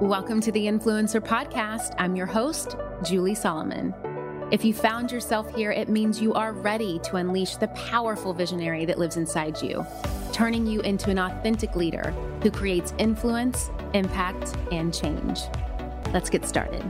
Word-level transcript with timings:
Welcome 0.00 0.40
to 0.40 0.50
the 0.50 0.64
Influencer 0.64 1.20
Podcast. 1.20 1.94
I'm 1.98 2.16
your 2.16 2.24
host, 2.24 2.74
Julie 3.04 3.34
Solomon. 3.34 3.94
If 4.50 4.64
you 4.64 4.72
found 4.72 5.12
yourself 5.12 5.54
here, 5.54 5.72
it 5.72 5.90
means 5.90 6.22
you 6.22 6.32
are 6.32 6.54
ready 6.54 6.98
to 7.00 7.16
unleash 7.16 7.56
the 7.56 7.68
powerful 7.68 8.32
visionary 8.32 8.86
that 8.86 8.98
lives 8.98 9.18
inside 9.18 9.60
you, 9.60 9.86
turning 10.32 10.66
you 10.66 10.80
into 10.80 11.10
an 11.10 11.18
authentic 11.18 11.76
leader 11.76 12.14
who 12.42 12.50
creates 12.50 12.94
influence, 12.96 13.70
impact, 13.92 14.56
and 14.72 14.94
change. 14.94 15.40
Let's 16.14 16.30
get 16.30 16.46
started. 16.46 16.82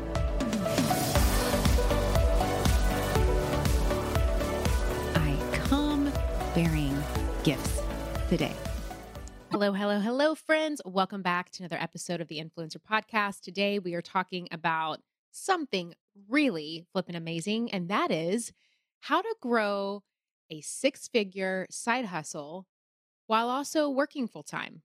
I 5.17 5.37
come 5.53 6.13
bearing 6.55 6.97
gifts 7.43 7.83
today. 8.29 8.55
Hello, 9.61 9.75
hello, 9.75 10.01
hello, 10.01 10.35
friends. 10.35 10.81
Welcome 10.87 11.21
back 11.21 11.51
to 11.51 11.63
another 11.63 11.77
episode 11.77 12.23
of 12.23 12.29
the 12.29 12.43
Influencer 12.43 12.79
Podcast. 12.79 13.43
Today 13.43 13.79
we 13.79 13.93
are 13.93 14.01
talking 14.01 14.49
about 14.51 15.01
something 15.33 15.93
really 16.31 16.87
flipping 16.95 17.15
amazing, 17.15 17.71
and 17.71 17.91
that 17.91 18.11
is 18.11 18.55
how 19.01 19.21
to 19.21 19.35
grow 19.43 20.03
a 20.49 20.63
six 20.63 21.09
figure 21.09 21.67
side 21.71 22.07
hustle 22.07 22.67
while 23.27 23.51
also 23.51 23.91
working 23.91 24.27
full 24.27 24.45
time. 24.45 24.81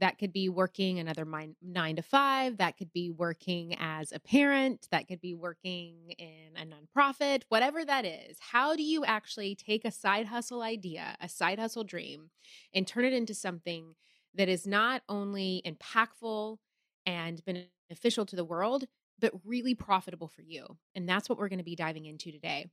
That 0.00 0.18
could 0.18 0.32
be 0.32 0.48
working 0.48 0.98
another 0.98 1.26
nine 1.62 1.96
to 1.96 2.02
five. 2.02 2.56
That 2.56 2.78
could 2.78 2.92
be 2.92 3.10
working 3.10 3.76
as 3.78 4.12
a 4.12 4.18
parent. 4.18 4.88
That 4.90 5.06
could 5.06 5.20
be 5.20 5.34
working 5.34 6.14
in 6.18 6.56
a 6.56 6.64
nonprofit, 6.64 7.42
whatever 7.50 7.84
that 7.84 8.06
is. 8.06 8.38
How 8.40 8.74
do 8.76 8.82
you 8.82 9.04
actually 9.04 9.54
take 9.54 9.84
a 9.84 9.90
side 9.90 10.26
hustle 10.26 10.62
idea, 10.62 11.16
a 11.20 11.28
side 11.28 11.58
hustle 11.58 11.84
dream, 11.84 12.30
and 12.74 12.86
turn 12.86 13.04
it 13.04 13.12
into 13.12 13.34
something 13.34 13.94
that 14.34 14.48
is 14.48 14.66
not 14.66 15.02
only 15.08 15.62
impactful 15.66 16.56
and 17.04 17.42
beneficial 17.44 18.24
to 18.24 18.36
the 18.36 18.44
world, 18.44 18.86
but 19.18 19.34
really 19.44 19.74
profitable 19.74 20.28
for 20.28 20.42
you? 20.42 20.78
And 20.94 21.06
that's 21.06 21.28
what 21.28 21.38
we're 21.38 21.50
going 21.50 21.58
to 21.58 21.64
be 21.64 21.76
diving 21.76 22.06
into 22.06 22.32
today. 22.32 22.70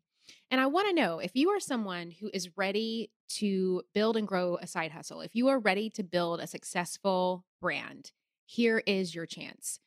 And 0.49 0.61
I 0.61 0.67
want 0.67 0.87
to 0.87 0.93
know 0.93 1.19
if 1.19 1.35
you 1.35 1.49
are 1.49 1.59
someone 1.59 2.11
who 2.11 2.29
is 2.33 2.57
ready 2.57 3.11
to 3.29 3.81
build 3.93 4.17
and 4.17 4.27
grow 4.27 4.57
a 4.61 4.67
side 4.67 4.91
hustle, 4.91 5.21
if 5.21 5.35
you 5.35 5.47
are 5.49 5.59
ready 5.59 5.89
to 5.91 6.03
build 6.03 6.39
a 6.39 6.47
successful 6.47 7.45
brand, 7.61 8.11
here 8.45 8.81
is 8.85 9.13
your 9.13 9.25
chance. 9.25 9.79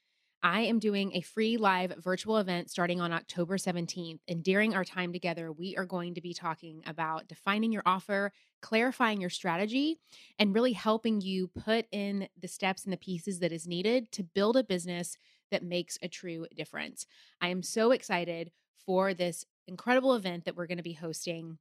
I 0.42 0.60
am 0.60 0.78
doing 0.78 1.14
a 1.14 1.20
free 1.20 1.58
live 1.58 1.94
virtual 1.98 2.38
event 2.38 2.70
starting 2.70 3.00
on 3.00 3.12
October 3.12 3.58
17th. 3.58 4.20
And 4.26 4.42
during 4.42 4.74
our 4.74 4.84
time 4.84 5.12
together, 5.12 5.52
we 5.52 5.76
are 5.76 5.84
going 5.84 6.14
to 6.14 6.22
be 6.22 6.32
talking 6.32 6.82
about 6.86 7.28
defining 7.28 7.72
your 7.72 7.82
offer, 7.84 8.32
clarifying 8.62 9.20
your 9.20 9.30
strategy, 9.30 9.98
and 10.38 10.54
really 10.54 10.72
helping 10.72 11.20
you 11.20 11.48
put 11.48 11.86
in 11.92 12.28
the 12.40 12.48
steps 12.48 12.84
and 12.84 12.92
the 12.92 12.98
pieces 12.98 13.40
that 13.40 13.52
is 13.52 13.66
needed 13.66 14.10
to 14.12 14.22
build 14.22 14.56
a 14.56 14.64
business 14.64 15.18
that 15.50 15.62
makes 15.62 15.98
a 16.02 16.08
true 16.08 16.46
difference. 16.56 17.06
I 17.40 17.48
am 17.48 17.62
so 17.62 17.90
excited 17.92 18.50
for 18.86 19.14
this 19.14 19.44
incredible 19.66 20.14
event 20.14 20.44
that 20.44 20.56
we're 20.56 20.66
going 20.66 20.78
to 20.78 20.82
be 20.82 20.92
hosting. 20.92 21.58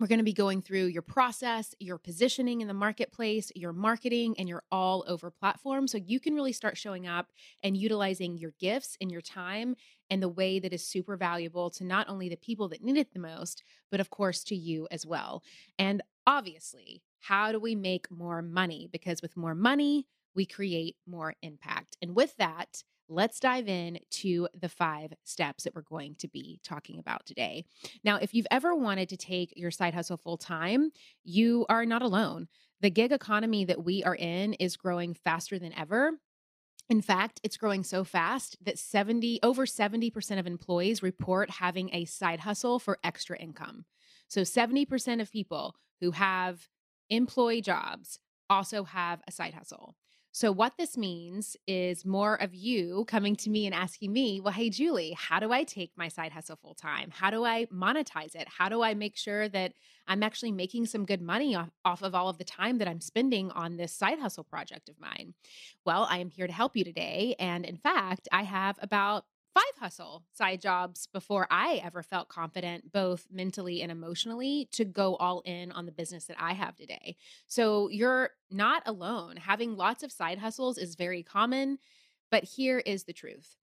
We're 0.00 0.08
going 0.08 0.18
to 0.18 0.24
be 0.24 0.32
going 0.32 0.60
through 0.60 0.86
your 0.86 1.02
process, 1.02 1.72
your 1.78 1.98
positioning 1.98 2.60
in 2.60 2.66
the 2.66 2.74
marketplace, 2.74 3.52
your 3.54 3.72
marketing, 3.72 4.34
and 4.38 4.48
your 4.48 4.64
all 4.72 5.04
over 5.06 5.30
platform. 5.30 5.86
So 5.86 5.98
you 5.98 6.18
can 6.18 6.34
really 6.34 6.52
start 6.52 6.76
showing 6.76 7.06
up 7.06 7.30
and 7.62 7.76
utilizing 7.76 8.36
your 8.36 8.54
gifts 8.58 8.96
and 9.00 9.12
your 9.12 9.20
time 9.20 9.76
in 10.10 10.18
the 10.18 10.28
way 10.28 10.58
that 10.58 10.72
is 10.72 10.84
super 10.84 11.16
valuable 11.16 11.70
to 11.70 11.84
not 11.84 12.08
only 12.08 12.28
the 12.28 12.36
people 12.36 12.68
that 12.70 12.82
need 12.82 12.96
it 12.96 13.12
the 13.12 13.20
most, 13.20 13.62
but 13.92 14.00
of 14.00 14.10
course 14.10 14.42
to 14.44 14.56
you 14.56 14.88
as 14.90 15.06
well. 15.06 15.44
And 15.78 16.02
obviously, 16.26 17.02
how 17.20 17.52
do 17.52 17.60
we 17.60 17.76
make 17.76 18.10
more 18.10 18.42
money? 18.42 18.88
Because 18.90 19.22
with 19.22 19.36
more 19.36 19.54
money, 19.54 20.06
we 20.34 20.44
create 20.44 20.96
more 21.06 21.34
impact. 21.42 21.96
And 22.02 22.16
with 22.16 22.36
that, 22.38 22.82
let's 23.08 23.40
dive 23.40 23.68
in 23.68 23.98
to 24.10 24.48
the 24.58 24.68
five 24.68 25.12
steps 25.24 25.64
that 25.64 25.74
we're 25.74 25.82
going 25.82 26.14
to 26.16 26.28
be 26.28 26.60
talking 26.64 26.98
about 26.98 27.26
today. 27.26 27.64
Now, 28.02 28.16
if 28.16 28.34
you've 28.34 28.46
ever 28.50 28.74
wanted 28.74 29.08
to 29.10 29.16
take 29.16 29.52
your 29.56 29.70
side 29.70 29.94
hustle 29.94 30.16
full 30.16 30.36
time, 30.36 30.90
you 31.22 31.66
are 31.68 31.84
not 31.84 32.02
alone. 32.02 32.48
The 32.80 32.90
gig 32.90 33.12
economy 33.12 33.64
that 33.64 33.84
we 33.84 34.02
are 34.04 34.16
in 34.16 34.54
is 34.54 34.76
growing 34.76 35.14
faster 35.14 35.58
than 35.58 35.72
ever. 35.74 36.12
In 36.90 37.00
fact, 37.00 37.40
it's 37.42 37.56
growing 37.56 37.82
so 37.82 38.04
fast 38.04 38.58
that 38.62 38.78
70 38.78 39.40
over 39.42 39.64
70% 39.64 40.38
of 40.38 40.46
employees 40.46 41.02
report 41.02 41.50
having 41.50 41.90
a 41.94 42.04
side 42.04 42.40
hustle 42.40 42.78
for 42.78 42.98
extra 43.02 43.38
income. 43.38 43.86
So 44.28 44.42
70% 44.42 45.20
of 45.20 45.30
people 45.30 45.76
who 46.00 46.10
have 46.10 46.68
employee 47.08 47.62
jobs 47.62 48.18
also 48.50 48.84
have 48.84 49.22
a 49.26 49.32
side 49.32 49.54
hustle. 49.54 49.96
So, 50.36 50.50
what 50.50 50.72
this 50.76 50.96
means 50.96 51.56
is 51.68 52.04
more 52.04 52.34
of 52.34 52.56
you 52.56 53.04
coming 53.06 53.36
to 53.36 53.50
me 53.50 53.66
and 53.66 53.74
asking 53.74 54.12
me, 54.12 54.40
well, 54.40 54.52
hey, 54.52 54.68
Julie, 54.68 55.16
how 55.16 55.38
do 55.38 55.52
I 55.52 55.62
take 55.62 55.92
my 55.94 56.08
side 56.08 56.32
hustle 56.32 56.56
full 56.56 56.74
time? 56.74 57.12
How 57.12 57.30
do 57.30 57.44
I 57.44 57.66
monetize 57.66 58.34
it? 58.34 58.48
How 58.48 58.68
do 58.68 58.82
I 58.82 58.94
make 58.94 59.16
sure 59.16 59.48
that 59.50 59.74
I'm 60.08 60.24
actually 60.24 60.50
making 60.50 60.86
some 60.86 61.06
good 61.06 61.22
money 61.22 61.54
off, 61.54 62.02
of 62.02 62.16
all 62.16 62.28
of 62.28 62.38
the 62.38 62.44
time 62.44 62.78
that 62.78 62.88
I'm 62.88 63.00
spending 63.00 63.52
on 63.52 63.76
this 63.76 63.92
side 63.92 64.18
hustle 64.18 64.42
project 64.42 64.88
of 64.88 64.98
mine? 64.98 65.34
Well, 65.86 66.08
I 66.10 66.18
am 66.18 66.30
here 66.30 66.48
to 66.48 66.52
help 66.52 66.74
you 66.74 66.82
today. 66.82 67.36
And 67.38 67.64
in 67.64 67.76
fact, 67.76 68.26
I 68.32 68.42
have 68.42 68.76
about 68.82 69.26
five 69.54 69.78
hustle 69.78 70.24
side 70.32 70.60
jobs 70.60 71.06
before 71.06 71.46
I 71.50 71.80
ever 71.84 72.02
felt 72.02 72.28
confident, 72.28 72.92
both 72.92 73.26
mentally 73.30 73.80
and 73.82 73.92
emotionally, 73.92 74.68
to 74.72 74.84
go 74.84 75.16
all 75.16 75.42
in 75.44 75.72
on 75.72 75.86
the 75.86 75.92
business 75.92 76.26
that 76.26 76.36
I 76.40 76.52
have 76.54 76.76
today. 76.76 77.16
So 77.46 77.88
you're 77.88 78.30
not 78.50 78.82
alone. 78.86 79.36
Having 79.36 79.76
lots 79.76 80.02
of 80.02 80.12
side 80.12 80.38
hustles 80.38 80.76
is 80.76 80.96
very 80.96 81.22
common, 81.22 81.78
but 82.30 82.44
here 82.44 82.80
is 82.80 83.04
the 83.04 83.12
truth 83.12 83.56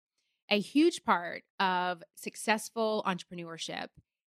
a 0.52 0.59
huge 0.59 1.03
part 1.06 1.44
of 1.59 2.03
successful 2.16 3.03
entrepreneurship 3.08 3.88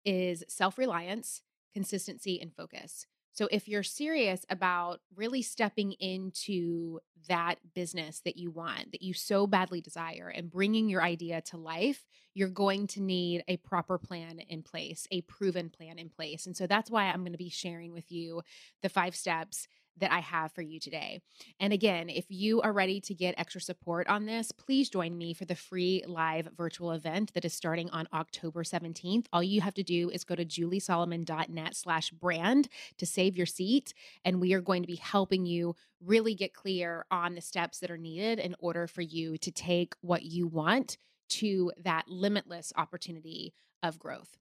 is 0.05 0.45
self 0.47 0.79
reliance, 0.79 1.43
consistency, 1.73 2.41
and 2.41 2.55
focus. 2.55 3.07
So, 3.33 3.49
if 3.51 3.69
you're 3.69 3.83
serious 3.83 4.45
about 4.51 5.01
really 5.15 5.43
stepping 5.43 5.93
into 5.93 7.01
that 7.29 7.57
business 7.75 8.21
that 8.25 8.37
you 8.37 8.51
want, 8.51 8.93
that 8.93 9.03
you 9.03 9.15
so 9.15 9.47
badly 9.47 9.81
desire, 9.81 10.33
and 10.35 10.51
bringing 10.51 10.89
your 10.89 11.03
idea 11.03 11.41
to 11.43 11.57
life, 11.57 12.05
you're 12.35 12.49
going 12.49 12.87
to 12.89 13.03
need 13.03 13.45
a 13.49 13.57
proper 13.59 13.99
plan 13.99 14.39
in 14.49 14.63
place, 14.63 15.07
a 15.11 15.23
proven 15.23 15.71
plan 15.71 15.99
in 15.99 16.09
place. 16.11 16.47
And 16.47 16.57
so, 16.57 16.67
that's 16.67 16.91
why 16.91 17.05
I'm 17.05 17.21
going 17.23 17.33
to 17.33 17.39
be 17.39 17.49
sharing 17.49 17.93
with 17.93 18.11
you 18.13 18.43
the 18.83 18.89
five 18.89 19.17
steps 19.17 19.67
that 19.99 20.13
I 20.13 20.21
have 20.21 20.53
for 20.53 20.63
you 20.63 20.81
today. 20.81 21.21
And 21.61 21.73
again, 21.73 22.09
if 22.09 22.27
you 22.29 22.61
are 22.63 22.73
ready 22.73 23.01
to 23.03 23.15
get 23.15 23.35
extra 23.39 23.61
support 23.61 24.09
on 24.09 24.27
this, 24.27 24.53
please 24.53 24.89
join 24.89 25.17
me 25.17 25.35
for 25.35 25.45
the 25.45 25.55
free 25.55 26.03
live 26.07 26.49
virtual 26.57 26.93
event 26.93 27.33
that 27.35 27.45
is 27.45 27.53
starting 27.53 27.91
on 27.91 28.09
October 28.13 28.65
17th. 28.65 29.27
All 29.33 29.43
you 29.43 29.61
have 29.61 29.75
to 29.75 29.83
do 29.83 30.11
is 30.11 30.25
go 30.25 30.35
to 30.35 30.45
juliesolomon.net 30.45 31.77
slash 31.77 32.11
brand 32.11 32.69
to 32.99 33.07
save 33.07 33.37
your 33.37 33.47
seat. 33.47 33.93
And 34.25 34.41
we 34.41 34.53
are 34.55 34.61
going 34.61 34.83
to 34.83 34.89
be 34.89 34.97
helping 34.97 35.47
you 35.47 35.77
really 36.05 36.35
get 36.35 36.55
clear 36.55 37.05
on 37.11 37.35
the 37.35 37.41
steps 37.41 37.79
that 37.79 37.91
are 37.91 37.99
needed 37.99 38.39
in 38.39 38.55
order 38.59 38.87
for 38.87 39.03
you 39.03 39.37
to 39.39 39.51
take 39.51 39.95
what 40.01 40.23
you 40.23 40.47
want 40.47 40.97
to 41.29 41.73
that 41.83 42.09
limitless 42.09 42.73
opportunity 42.77 43.55
of 43.83 43.99
growth. 43.99 44.39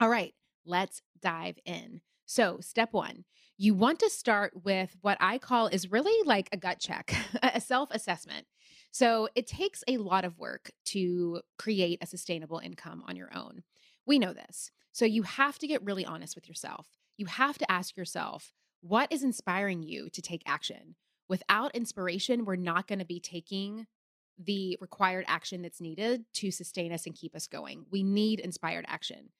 All 0.00 0.08
right, 0.08 0.34
let's 0.64 1.02
dive 1.20 1.58
in. 1.64 2.00
So, 2.26 2.58
step 2.60 2.92
one, 2.92 3.24
you 3.56 3.74
want 3.74 4.00
to 4.00 4.10
start 4.10 4.52
with 4.64 4.96
what 5.00 5.16
I 5.20 5.38
call 5.38 5.68
is 5.68 5.90
really 5.90 6.26
like 6.26 6.48
a 6.52 6.56
gut 6.56 6.80
check, 6.80 7.14
a 7.42 7.60
self 7.60 7.90
assessment. 7.92 8.46
So, 8.90 9.28
it 9.34 9.46
takes 9.46 9.84
a 9.86 9.96
lot 9.98 10.24
of 10.24 10.38
work 10.38 10.72
to 10.86 11.40
create 11.56 11.98
a 12.02 12.06
sustainable 12.06 12.58
income 12.58 13.04
on 13.06 13.16
your 13.16 13.30
own. 13.34 13.62
We 14.06 14.18
know 14.18 14.32
this. 14.32 14.72
So, 14.92 15.04
you 15.04 15.22
have 15.22 15.58
to 15.60 15.68
get 15.68 15.84
really 15.84 16.04
honest 16.04 16.34
with 16.34 16.48
yourself. 16.48 16.88
You 17.16 17.26
have 17.26 17.58
to 17.58 17.70
ask 17.70 17.96
yourself, 17.96 18.52
what 18.80 19.10
is 19.12 19.22
inspiring 19.22 19.82
you 19.82 20.10
to 20.10 20.20
take 20.20 20.42
action? 20.46 20.96
Without 21.28 21.74
inspiration, 21.74 22.44
we're 22.44 22.56
not 22.56 22.86
going 22.86 22.98
to 22.98 23.04
be 23.04 23.20
taking 23.20 23.86
the 24.38 24.76
required 24.80 25.24
action 25.28 25.62
that's 25.62 25.80
needed 25.80 26.24
to 26.34 26.50
sustain 26.50 26.92
us 26.92 27.06
and 27.06 27.14
keep 27.14 27.34
us 27.34 27.46
going. 27.46 27.86
We 27.90 28.02
need 28.02 28.40
inspired 28.40 28.84
action. 28.88 29.30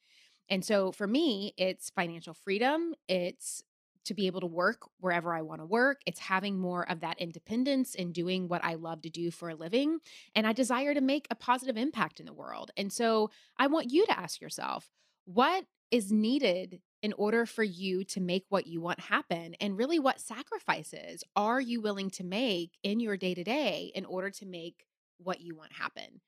And 0.48 0.64
so 0.64 0.92
for 0.92 1.06
me, 1.06 1.54
it's 1.56 1.90
financial 1.90 2.34
freedom. 2.34 2.94
It's 3.08 3.62
to 4.06 4.14
be 4.14 4.28
able 4.28 4.40
to 4.40 4.46
work 4.46 4.88
wherever 5.00 5.34
I 5.34 5.42
want 5.42 5.60
to 5.60 5.66
work. 5.66 6.00
It's 6.06 6.20
having 6.20 6.58
more 6.58 6.88
of 6.88 7.00
that 7.00 7.18
independence 7.20 7.94
and 7.94 8.14
doing 8.14 8.48
what 8.48 8.64
I 8.64 8.74
love 8.74 9.02
to 9.02 9.10
do 9.10 9.30
for 9.30 9.50
a 9.50 9.54
living. 9.54 9.98
And 10.34 10.46
I 10.46 10.52
desire 10.52 10.94
to 10.94 11.00
make 11.00 11.26
a 11.30 11.34
positive 11.34 11.76
impact 11.76 12.20
in 12.20 12.26
the 12.26 12.32
world. 12.32 12.70
And 12.76 12.92
so 12.92 13.30
I 13.58 13.66
want 13.66 13.90
you 13.90 14.06
to 14.06 14.18
ask 14.18 14.40
yourself, 14.40 14.90
what 15.24 15.64
is 15.90 16.12
needed 16.12 16.80
in 17.02 17.12
order 17.14 17.46
for 17.46 17.62
you 17.64 18.04
to 18.04 18.20
make 18.20 18.44
what 18.48 18.66
you 18.66 18.80
want 18.80 19.00
happen? 19.00 19.54
And 19.60 19.76
really, 19.76 19.98
what 19.98 20.20
sacrifices 20.20 21.24
are 21.34 21.60
you 21.60 21.80
willing 21.80 22.10
to 22.10 22.24
make 22.24 22.78
in 22.82 23.00
your 23.00 23.16
day 23.16 23.34
to 23.34 23.44
day 23.44 23.90
in 23.94 24.04
order 24.04 24.30
to 24.30 24.46
make 24.46 24.86
what 25.18 25.40
you 25.40 25.56
want 25.56 25.72
happen? 25.72 26.20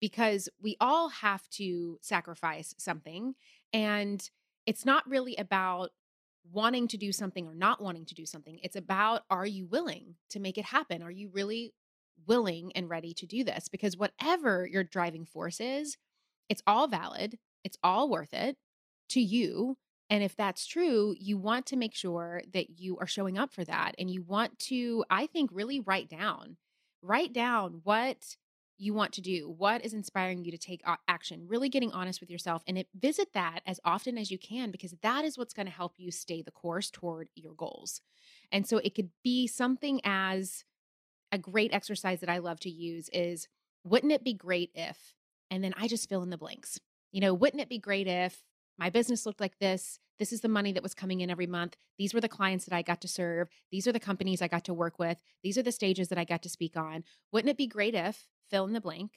Because 0.00 0.48
we 0.62 0.76
all 0.80 1.08
have 1.08 1.48
to 1.50 1.98
sacrifice 2.00 2.74
something. 2.78 3.34
And 3.74 4.26
it's 4.66 4.86
not 4.86 5.06
really 5.06 5.36
about 5.36 5.90
wanting 6.50 6.88
to 6.88 6.96
do 6.96 7.12
something 7.12 7.46
or 7.46 7.54
not 7.54 7.82
wanting 7.82 8.06
to 8.06 8.14
do 8.14 8.24
something. 8.24 8.60
It's 8.62 8.76
about 8.76 9.22
are 9.28 9.46
you 9.46 9.66
willing 9.66 10.14
to 10.30 10.40
make 10.40 10.56
it 10.56 10.64
happen? 10.64 11.02
Are 11.02 11.10
you 11.10 11.28
really 11.32 11.74
willing 12.26 12.72
and 12.74 12.88
ready 12.88 13.12
to 13.14 13.26
do 13.26 13.44
this 13.44 13.68
because 13.68 13.96
whatever 13.96 14.66
your 14.66 14.84
driving 14.84 15.26
force 15.26 15.60
is, 15.60 15.96
it's 16.48 16.62
all 16.66 16.86
valid, 16.88 17.38
it's 17.64 17.78
all 17.82 18.08
worth 18.08 18.32
it 18.32 18.56
to 19.10 19.20
you. 19.20 19.76
And 20.10 20.22
if 20.22 20.36
that's 20.36 20.66
true, 20.66 21.14
you 21.18 21.38
want 21.38 21.66
to 21.66 21.76
make 21.76 21.94
sure 21.94 22.42
that 22.52 22.78
you 22.78 22.98
are 22.98 23.06
showing 23.06 23.38
up 23.38 23.52
for 23.52 23.64
that. 23.64 23.94
And 23.98 24.10
you 24.10 24.22
want 24.22 24.58
to, 24.60 25.04
I 25.10 25.26
think, 25.26 25.50
really 25.52 25.80
write 25.80 26.08
down, 26.08 26.56
write 27.02 27.32
down 27.32 27.80
what 27.84 28.36
you 28.76 28.92
want 28.92 29.12
to 29.12 29.20
do, 29.20 29.48
what 29.56 29.84
is 29.84 29.94
inspiring 29.94 30.44
you 30.44 30.50
to 30.50 30.58
take 30.58 30.82
action, 31.06 31.46
really 31.46 31.68
getting 31.68 31.92
honest 31.92 32.20
with 32.20 32.30
yourself 32.30 32.62
and 32.66 32.78
it, 32.78 32.88
visit 32.94 33.32
that 33.32 33.60
as 33.66 33.80
often 33.84 34.18
as 34.18 34.30
you 34.30 34.38
can 34.38 34.70
because 34.70 34.94
that 35.02 35.24
is 35.24 35.38
what's 35.38 35.54
going 35.54 35.66
to 35.66 35.72
help 35.72 35.94
you 35.96 36.10
stay 36.10 36.42
the 36.42 36.50
course 36.50 36.90
toward 36.90 37.28
your 37.34 37.54
goals. 37.54 38.00
And 38.50 38.66
so 38.66 38.78
it 38.78 38.94
could 38.94 39.10
be 39.22 39.46
something 39.46 40.00
as 40.04 40.64
a 41.30 41.38
great 41.38 41.72
exercise 41.72 42.20
that 42.20 42.28
I 42.28 42.38
love 42.38 42.60
to 42.60 42.70
use 42.70 43.08
is 43.12 43.48
wouldn't 43.84 44.12
it 44.12 44.24
be 44.24 44.34
great 44.34 44.70
if, 44.74 45.14
and 45.50 45.62
then 45.62 45.74
I 45.76 45.88
just 45.88 46.08
fill 46.08 46.22
in 46.22 46.30
the 46.30 46.38
blanks. 46.38 46.80
You 47.12 47.20
know, 47.20 47.34
wouldn't 47.34 47.62
it 47.62 47.68
be 47.68 47.78
great 47.78 48.08
if 48.08 48.42
my 48.78 48.90
business 48.90 49.26
looked 49.26 49.40
like 49.40 49.58
this? 49.58 50.00
This 50.18 50.32
is 50.32 50.40
the 50.40 50.48
money 50.48 50.72
that 50.72 50.82
was 50.82 50.94
coming 50.94 51.20
in 51.20 51.30
every 51.30 51.46
month. 51.46 51.76
These 51.98 52.14
were 52.14 52.20
the 52.20 52.28
clients 52.28 52.64
that 52.64 52.74
I 52.74 52.82
got 52.82 53.00
to 53.02 53.08
serve. 53.08 53.48
These 53.70 53.86
are 53.86 53.92
the 53.92 54.00
companies 54.00 54.40
I 54.40 54.48
got 54.48 54.64
to 54.64 54.74
work 54.74 54.98
with. 54.98 55.18
These 55.42 55.58
are 55.58 55.62
the 55.62 55.72
stages 55.72 56.08
that 56.08 56.18
I 56.18 56.24
got 56.24 56.42
to 56.42 56.48
speak 56.48 56.76
on. 56.76 57.04
Wouldn't 57.32 57.50
it 57.50 57.56
be 57.56 57.66
great 57.66 57.94
if, 57.94 58.28
fill 58.50 58.64
in 58.66 58.72
the 58.72 58.80
blank? 58.80 59.12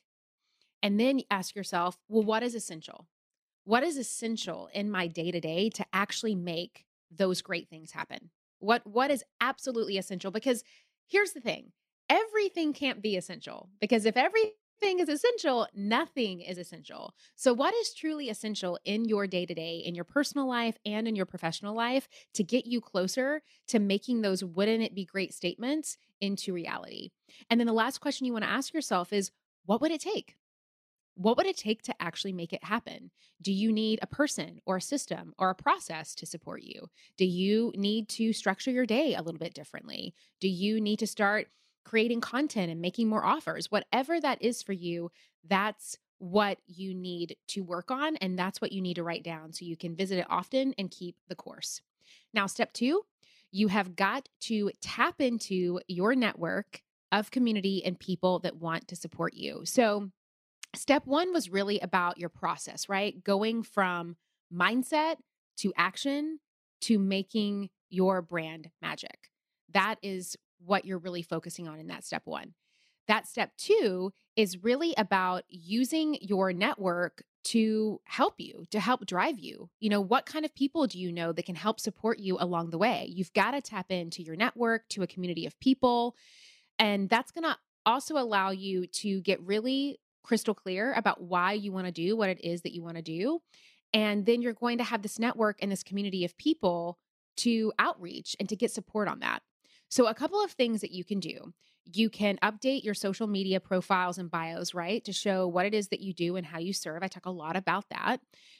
And 0.84 1.00
then 1.00 1.22
ask 1.32 1.56
yourself, 1.56 1.98
well, 2.08 2.24
what 2.24 2.44
is 2.44 2.56
essential? 2.56 3.08
What 3.64 3.84
is 3.84 3.98
essential 3.98 4.70
in 4.74 4.90
my 4.90 5.08
day 5.08 5.32
to 5.32 5.40
day 5.40 5.70
to 5.72 5.86
actually 5.92 6.36
make 6.36 6.86
those 7.12 7.42
great 7.42 7.70
things 7.70 7.92
happen? 7.92 8.30
What 8.60 8.86
what 8.86 9.12
is 9.12 9.24
absolutely 9.42 9.98
essential? 9.98 10.32
Because 10.32 10.64
here's 11.08 11.32
the 11.32 11.42
thing 11.42 11.72
everything 12.10 12.74
can't 12.74 13.02
be 13.02 13.18
essential 13.18 13.70
because 13.82 14.06
if 14.06 14.16
everything 14.16 14.54
is 14.82 15.10
essential, 15.10 15.68
nothing 15.76 16.42
is 16.42 16.58
essential. 16.58 17.14
So, 17.36 17.54
what 17.54 17.74
is 17.76 17.94
truly 17.94 18.30
essential 18.30 18.80
in 18.86 19.06
your 19.06 19.28
day 19.28 19.46
to 19.46 19.54
day, 19.54 19.78
in 19.78 19.96
your 19.96 20.04
personal 20.04 20.48
life, 20.48 20.78
and 20.86 21.08
in 21.08 21.16
your 21.16 21.26
professional 21.26 21.76
life 21.76 22.08
to 22.34 22.44
get 22.44 22.66
you 22.66 22.82
closer 22.82 23.42
to 23.68 23.80
making 23.80 24.22
those 24.22 24.44
wouldn't 24.44 24.84
it 24.84 24.96
be 24.96 25.06
great 25.06 25.34
statements 25.34 25.98
into 26.22 26.54
reality? 26.54 27.10
And 27.50 27.60
then 27.60 27.68
the 27.68 27.74
last 27.74 28.00
question 28.00 28.26
you 28.26 28.34
want 28.34 28.46
to 28.46 28.52
ask 28.52 28.74
yourself 28.74 29.14
is 29.14 29.32
what 29.66 29.82
would 29.82 29.92
it 29.92 30.02
take? 30.02 30.36
What 31.16 31.36
would 31.38 31.48
it 31.48 31.58
take 31.58 31.82
to 31.84 31.96
actually 32.00 32.34
make 32.34 32.54
it 32.54 32.64
happen? 32.64 33.10
Do 33.42 33.52
you 33.52 33.72
need 33.72 33.98
a 34.02 34.08
person 34.08 34.62
or 34.68 34.78
a 34.78 34.82
system 34.82 35.34
or 35.40 35.50
a 35.50 35.56
process 35.56 36.14
to 36.16 36.28
support 36.28 36.62
you? 36.62 36.90
Do 37.18 37.26
you 37.26 37.74
need 37.76 38.08
to 38.10 38.34
structure 38.34 38.70
your 38.70 38.86
day 38.86 39.16
a 39.16 39.24
little 39.24 39.40
bit 39.40 39.56
differently? 39.56 40.14
Do 40.40 40.48
you 40.48 40.80
need 40.80 41.00
to 41.00 41.08
start 41.08 41.48
creating 41.88 42.20
content 42.20 42.70
and 42.70 42.82
making 42.82 43.08
more 43.08 43.26
offers, 43.26 43.72
whatever 43.72 44.20
that 44.20 44.42
is 44.42 44.62
for 44.62 44.74
you, 44.74 45.10
that's 45.48 45.98
what 46.20 46.58
you 46.68 46.94
need 46.94 47.38
to 47.48 47.62
work 47.62 47.90
on. 47.90 48.18
And 48.18 48.38
that's 48.38 48.60
what 48.60 48.74
you 48.74 48.82
need 48.82 48.96
to 48.96 49.04
write 49.04 49.24
down 49.24 49.54
so 49.54 49.64
you 49.64 49.78
can 49.78 49.96
visit 49.96 50.20
it 50.20 50.28
often 50.30 50.74
and 50.78 50.92
keep 50.92 51.16
the 51.30 51.36
course. 51.36 51.82
Now, 52.34 52.46
step 52.46 52.74
two, 52.74 53.04
you 53.52 53.70
have 53.70 53.96
got 53.96 54.28
to 54.42 54.70
tap 54.82 55.22
into 55.22 55.80
your 55.88 56.14
network 56.14 56.82
of 57.14 57.32
community 57.32 57.82
and 57.86 57.98
people 57.98 58.40
that 58.40 58.58
want 58.58 58.90
to 58.90 58.98
support 58.98 59.34
you. 59.34 59.62
So, 59.64 60.12
step 60.76 61.06
one 61.06 61.32
was 61.32 61.50
really 61.50 61.80
about 61.80 62.18
your 62.18 62.30
process, 62.30 62.90
right? 62.90 63.24
Going 63.24 63.64
from 63.64 64.18
mindset 64.54 65.16
to 65.60 65.72
action 65.78 66.40
to 66.82 67.00
making 67.00 67.70
your 67.90 68.22
brand 68.22 68.72
magic. 68.82 69.30
That 69.74 69.96
is 70.02 70.36
what 70.66 70.86
you're 70.86 70.98
really 70.98 71.22
focusing 71.22 71.68
on 71.68 71.80
in 71.80 71.88
that 71.88 72.06
step 72.06 72.24
one. 72.26 72.54
That 73.08 73.28
step 73.28 73.52
two 73.58 74.12
is 74.36 74.64
really 74.64 74.94
about 74.98 75.44
using 75.50 76.18
your 76.22 76.54
network 76.54 77.24
to 77.46 78.02
help 78.04 78.36
you, 78.38 78.66
to 78.72 78.80
help 78.80 79.06
drive 79.06 79.40
you. 79.40 79.70
You 79.80 79.90
know, 79.90 80.02
what 80.02 80.26
kind 80.26 80.44
of 80.44 80.54
people 80.54 80.86
do 80.86 81.00
you 81.00 81.14
know 81.14 81.32
that 81.32 81.46
can 81.46 81.56
help 81.56 81.80
support 81.80 82.20
you 82.20 82.38
along 82.40 82.70
the 82.70 82.78
way? 82.78 83.08
You've 83.10 83.32
got 83.32 83.52
to 83.52 83.62
tap 83.62 83.90
into 83.90 84.22
your 84.22 84.36
network, 84.36 84.90
to 84.90 85.04
a 85.04 85.08
community 85.08 85.46
of 85.46 85.58
people. 85.60 86.16
And 86.78 87.10
that's 87.10 87.32
going 87.32 87.46
to 87.46 87.58
also 87.86 88.18
allow 88.18 88.52
you 88.52 88.86
to 88.88 89.22
get 89.22 89.42
really 89.42 89.98
crystal 90.24 90.54
clear 90.54 90.94
about 90.94 91.24
why 91.24 91.54
you 91.54 91.72
want 91.72 91.86
to 91.86 91.92
do 91.92 92.18
what 92.18 92.30
it 92.30 92.44
is 92.44 92.64
that 92.64 92.74
you 92.74 92.84
want 92.84 92.98
to 92.98 93.02
do. 93.02 93.40
And 93.94 94.26
then 94.26 94.42
you're 94.42 94.52
going 94.52 94.80
to 94.80 94.84
have 94.84 95.02
this 95.02 95.18
network 95.18 95.60
and 95.62 95.72
this 95.72 95.84
community 95.84 96.26
of 96.26 96.38
people 96.38 97.00
to 97.38 97.72
outreach 97.80 98.36
and 98.40 98.50
to 98.50 98.58
get 98.58 98.72
support 98.72 99.08
on 99.08 99.20
that. 99.20 99.42
So, 99.90 100.08
a 100.08 100.14
couple 100.14 100.44
of 100.44 100.52
things 100.52 100.82
that 100.82 100.92
you 100.92 101.04
can 101.04 101.20
do. 101.20 101.54
You 101.94 102.10
can 102.10 102.38
update 102.44 102.84
your 102.84 102.94
social 102.94 103.28
media 103.28 103.62
profiles 103.62 104.18
and 104.18 104.30
bios, 104.30 104.74
right, 104.74 105.04
to 105.06 105.14
show 105.14 105.48
what 105.48 105.66
it 105.66 105.74
is 105.74 105.88
that 105.88 106.02
you 106.02 106.14
do 106.14 106.36
and 106.36 106.46
how 106.46 106.60
you 106.60 106.74
serve. 106.74 107.02
I 107.02 107.08
talk 107.08 107.26
a 107.26 107.32
lot 107.32 107.56
about 107.56 107.86
that. 107.90 108.20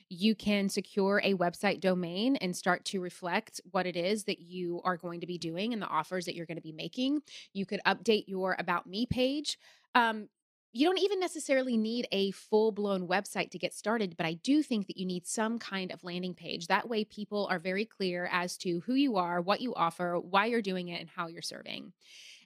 You 0.10 0.34
can 0.34 0.70
secure 0.70 1.20
a 1.22 1.34
website 1.34 1.82
domain 1.82 2.38
and 2.38 2.56
start 2.56 2.86
to 2.86 3.02
reflect 3.02 3.60
what 3.72 3.86
it 3.86 3.98
is 3.98 4.24
that 4.26 4.40
you 4.40 4.80
are 4.86 4.96
going 4.96 5.20
to 5.20 5.28
be 5.28 5.38
doing 5.38 5.74
and 5.74 5.82
the 5.82 5.88
offers 5.88 6.26
that 6.26 6.36
you're 6.36 6.46
going 6.46 6.58
to 6.58 6.62
be 6.62 6.72
making. 6.72 7.22
You 7.52 7.66
could 7.66 7.82
update 7.86 8.24
your 8.28 8.56
About 8.58 8.88
Me 8.88 9.06
page. 9.06 9.58
Um, 9.94 10.30
you 10.74 10.86
don't 10.86 11.00
even 11.00 11.20
necessarily 11.20 11.78
need 11.78 12.08
a 12.12 12.32
full 12.32 12.72
blown 12.72 13.08
website 13.08 13.52
to 13.52 13.58
get 13.58 13.74
started, 13.74 14.16
but 14.18 14.26
I 14.26 14.34
do 14.34 14.62
think 14.62 14.88
that 14.88 14.98
you 14.98 15.06
need 15.06 15.26
some 15.26 15.60
kind 15.60 15.92
of 15.92 16.04
landing 16.04 16.34
page. 16.34 16.68
That 16.68 16.90
way, 16.90 17.04
people 17.04 17.48
are 17.50 17.60
very 17.60 17.86
clear 17.86 18.30
as 18.32 18.58
to 18.60 18.82
who 18.82 18.94
you 18.94 19.16
are, 19.16 19.42
what 19.42 19.62
you 19.62 19.74
offer, 19.74 20.20
why 20.20 20.46
you're 20.46 20.62
doing 20.62 20.90
it, 20.90 21.00
and 21.00 21.10
how 21.10 21.28
you're 21.28 21.42
serving. 21.42 21.94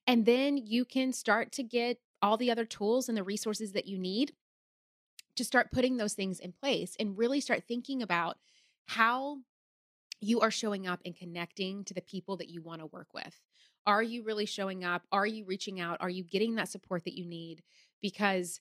And 0.07 0.25
then 0.25 0.57
you 0.57 0.85
can 0.85 1.13
start 1.13 1.51
to 1.53 1.63
get 1.63 1.97
all 2.21 2.38
the 2.38 2.51
other 2.51 2.65
tools 2.65 3.09
and 3.09 3.18
the 3.18 3.23
resources 3.23 3.73
that 3.73 3.88
you 3.88 3.97
need 3.97 4.33
to 5.35 5.44
start 5.44 5.71
putting 5.71 5.97
those 5.97 6.13
things 6.13 6.39
in 6.39 6.51
place 6.51 6.95
and 7.00 7.17
really 7.17 7.39
start 7.39 7.63
thinking 7.67 8.01
about 8.01 8.38
how 8.85 9.38
you 10.19 10.41
are 10.41 10.51
showing 10.51 10.88
up 10.88 11.00
and 11.06 11.15
connecting 11.15 11.83
to 11.85 11.94
the 11.94 12.01
people 12.01 12.38
that 12.38 12.50
you 12.50 12.62
want 12.62 12.81
to 12.81 12.85
work 12.88 13.07
with. 13.13 13.35
Are 13.88 14.03
you 14.03 14.24
really 14.24 14.45
showing 14.45 14.83
up? 14.83 15.03
Are 15.12 15.25
you 15.25 15.45
reaching 15.45 15.79
out? 15.79 15.97
Are 16.01 16.09
you 16.09 16.24
getting 16.24 16.56
that 16.56 16.69
support 16.69 17.06
that 17.06 17.17
you 17.17 17.25
need? 17.25 17.63
Because 18.01 18.59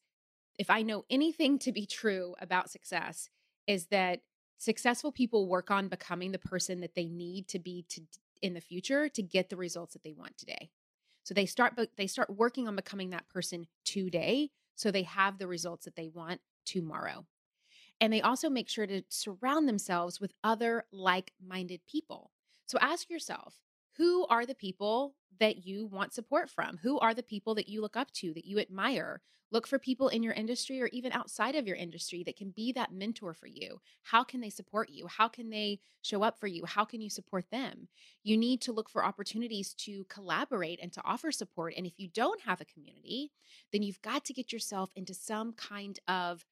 if 0.59 0.71
I 0.71 0.83
know 0.83 1.05
anything 1.11 1.59
to 1.61 1.73
be 1.73 1.87
true 1.87 2.35
about 2.41 2.71
success, 2.71 3.31
is 3.67 3.87
that 3.87 4.21
successful 4.59 5.11
people 5.11 5.49
work 5.49 5.71
on 5.71 5.89
becoming 5.89 6.33
the 6.33 6.39
person 6.39 6.81
that 6.81 6.95
they 6.95 7.07
need 7.07 7.49
to 7.49 7.59
be 7.59 7.85
to 7.89 8.03
in 8.43 8.55
the 8.55 8.61
future 8.61 9.09
to 9.09 9.23
get 9.23 9.51
the 9.51 9.57
results 9.57 9.93
that 9.93 10.03
they 10.03 10.13
want 10.13 10.37
today. 10.37 10.71
So 11.23 11.35
they 11.35 11.47
start 11.47 11.79
they 11.97 12.07
start 12.07 12.31
working 12.31 12.69
on 12.69 12.77
becoming 12.77 13.11
that 13.11 13.29
person 13.29 13.67
today 13.85 14.51
so 14.75 14.91
they 14.91 15.03
have 15.03 15.39
the 15.39 15.47
results 15.47 15.85
that 15.85 15.97
they 15.97 16.09
want 16.09 16.41
tomorrow. 16.65 17.27
And 18.01 18.13
they 18.13 18.23
also 18.23 18.49
make 18.49 18.69
sure 18.69 18.87
to 18.87 19.03
surround 19.09 19.69
themselves 19.69 20.21
with 20.21 20.33
other 20.43 20.85
like-minded 20.91 21.83
people. 21.87 22.31
So 22.67 22.79
ask 22.81 23.11
yourself, 23.11 23.57
who 23.97 24.27
are 24.27 24.47
the 24.47 24.55
people 24.55 25.15
that 25.39 25.67
you 25.67 25.87
want 25.87 26.13
support 26.13 26.51
from? 26.51 26.79
Who 26.79 26.99
are 26.99 27.15
the 27.15 27.23
people 27.23 27.55
that 27.55 27.69
you 27.69 27.81
look 27.81 27.97
up 27.97 28.11
to, 28.13 28.33
that 28.35 28.45
you 28.45 28.59
admire? 28.59 29.21
Look 29.53 29.67
for 29.67 29.81
people 29.81 30.09
in 30.09 30.23
your 30.23 30.33
industry 30.35 30.81
or 30.81 30.87
even 30.93 31.11
outside 31.11 31.57
of 31.57 31.67
your 31.67 31.75
industry 31.75 32.23
that 32.25 32.37
can 32.37 32.51
be 32.51 32.71
that 32.73 32.93
mentor 32.93 33.35
for 33.35 33.49
you. 33.49 33.81
How 34.03 34.23
can 34.23 34.41
they 34.41 34.51
support 34.51 34.91
you? 34.91 35.09
How 35.09 35.27
can 35.27 35.51
they 35.51 35.81
show 36.03 36.23
up 36.23 36.39
for 36.39 36.47
you? 36.47 36.65
How 36.65 36.85
can 36.85 37.01
you 37.01 37.11
support 37.11 37.47
them? 37.51 37.89
You 38.23 38.37
need 38.37 38.61
to 38.63 38.73
look 38.73 38.89
for 38.89 39.05
opportunities 39.05 39.75
to 39.79 40.05
collaborate 40.05 40.79
and 40.81 40.93
to 40.93 41.03
offer 41.05 41.33
support. 41.33 41.75
And 41.77 41.85
if 41.85 41.95
you 41.97 42.09
don't 42.15 42.41
have 42.43 42.61
a 42.61 42.65
community, 42.65 43.33
then 43.73 43.83
you've 43.83 44.03
got 44.03 44.25
to 44.27 44.33
get 44.33 44.53
yourself 44.53 44.91
into 44.95 45.15
some 45.15 45.53
kind 45.55 45.99
of 46.07 46.45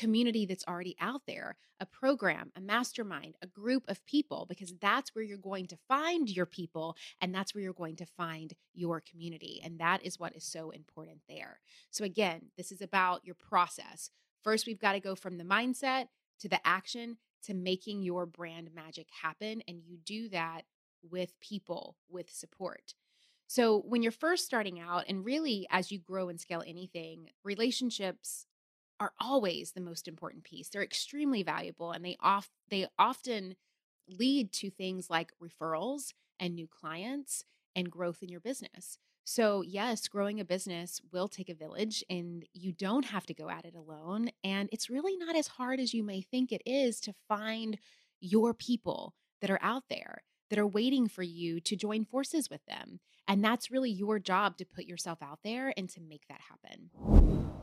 community 0.00 0.46
that's 0.46 0.64
already 0.66 0.96
out 0.98 1.20
there, 1.26 1.56
a 1.78 1.84
program, 1.84 2.50
a 2.56 2.60
mastermind, 2.60 3.36
a 3.42 3.46
group 3.46 3.84
of 3.86 4.04
people, 4.06 4.46
because 4.48 4.72
that's 4.80 5.14
where 5.14 5.22
you're 5.22 5.36
going 5.36 5.66
to 5.66 5.76
find 5.88 6.30
your 6.30 6.46
people 6.46 6.96
and 7.20 7.34
that's 7.34 7.54
where 7.54 7.62
you're 7.62 7.74
going 7.74 7.96
to 7.96 8.06
find 8.06 8.54
your 8.72 9.02
community. 9.02 9.60
And 9.62 9.78
that 9.78 10.02
is 10.02 10.18
what 10.18 10.34
is 10.34 10.44
so 10.44 10.70
important 10.70 11.18
there. 11.28 11.60
So, 11.90 12.02
again, 12.02 12.46
this 12.56 12.72
is 12.72 12.80
about 12.80 13.26
your 13.26 13.34
process. 13.34 14.10
First, 14.42 14.66
we've 14.66 14.80
got 14.80 14.92
to 14.92 15.00
go 15.00 15.14
from 15.14 15.36
the 15.36 15.44
mindset 15.44 16.06
to 16.40 16.48
the 16.48 16.66
action 16.66 17.18
to 17.44 17.52
making 17.52 18.02
your 18.02 18.24
brand 18.24 18.70
magic 18.74 19.08
happen. 19.22 19.62
And 19.68 19.82
you 19.84 19.98
do 19.98 20.30
that 20.30 20.62
with 21.02 21.38
people, 21.40 21.96
with 22.08 22.30
support. 22.30 22.94
So, 23.48 23.82
when 23.86 24.02
you're 24.02 24.12
first 24.12 24.46
starting 24.46 24.80
out, 24.80 25.04
and 25.08 25.26
really 25.26 25.66
as 25.70 25.92
you 25.92 25.98
grow 25.98 26.30
and 26.30 26.40
scale 26.40 26.62
anything, 26.66 27.28
relationships 27.44 28.46
are 29.00 29.12
always 29.18 29.72
the 29.72 29.80
most 29.80 30.06
important 30.08 30.44
piece. 30.44 30.68
They're 30.68 30.82
extremely 30.82 31.42
valuable 31.42 31.92
and 31.92 32.04
they 32.04 32.16
off 32.20 32.50
they 32.70 32.86
often 32.98 33.56
lead 34.08 34.52
to 34.52 34.70
things 34.70 35.08
like 35.10 35.32
referrals 35.42 36.12
and 36.38 36.54
new 36.54 36.66
clients 36.68 37.44
and 37.76 37.90
growth 37.90 38.22
in 38.22 38.28
your 38.28 38.40
business. 38.40 38.98
So, 39.24 39.62
yes, 39.62 40.08
growing 40.08 40.40
a 40.40 40.44
business 40.44 41.00
will 41.12 41.28
take 41.28 41.48
a 41.48 41.54
village 41.54 42.02
and 42.10 42.44
you 42.52 42.72
don't 42.72 43.04
have 43.04 43.26
to 43.26 43.34
go 43.34 43.48
at 43.48 43.64
it 43.64 43.74
alone. 43.74 44.30
And 44.42 44.68
it's 44.72 44.90
really 44.90 45.16
not 45.16 45.36
as 45.36 45.46
hard 45.46 45.78
as 45.78 45.94
you 45.94 46.02
may 46.02 46.20
think 46.20 46.50
it 46.50 46.62
is 46.66 47.00
to 47.02 47.14
find 47.28 47.78
your 48.20 48.54
people 48.54 49.14
that 49.40 49.50
are 49.50 49.60
out 49.62 49.84
there 49.88 50.22
that 50.50 50.58
are 50.58 50.66
waiting 50.66 51.08
for 51.08 51.22
you 51.22 51.60
to 51.60 51.76
join 51.76 52.04
forces 52.04 52.50
with 52.50 52.64
them. 52.66 53.00
And 53.26 53.42
that's 53.42 53.70
really 53.70 53.90
your 53.90 54.18
job 54.18 54.58
to 54.58 54.64
put 54.64 54.84
yourself 54.84 55.22
out 55.22 55.38
there 55.44 55.72
and 55.76 55.88
to 55.90 56.00
make 56.00 56.26
that 56.28 56.40
happen. 56.40 56.90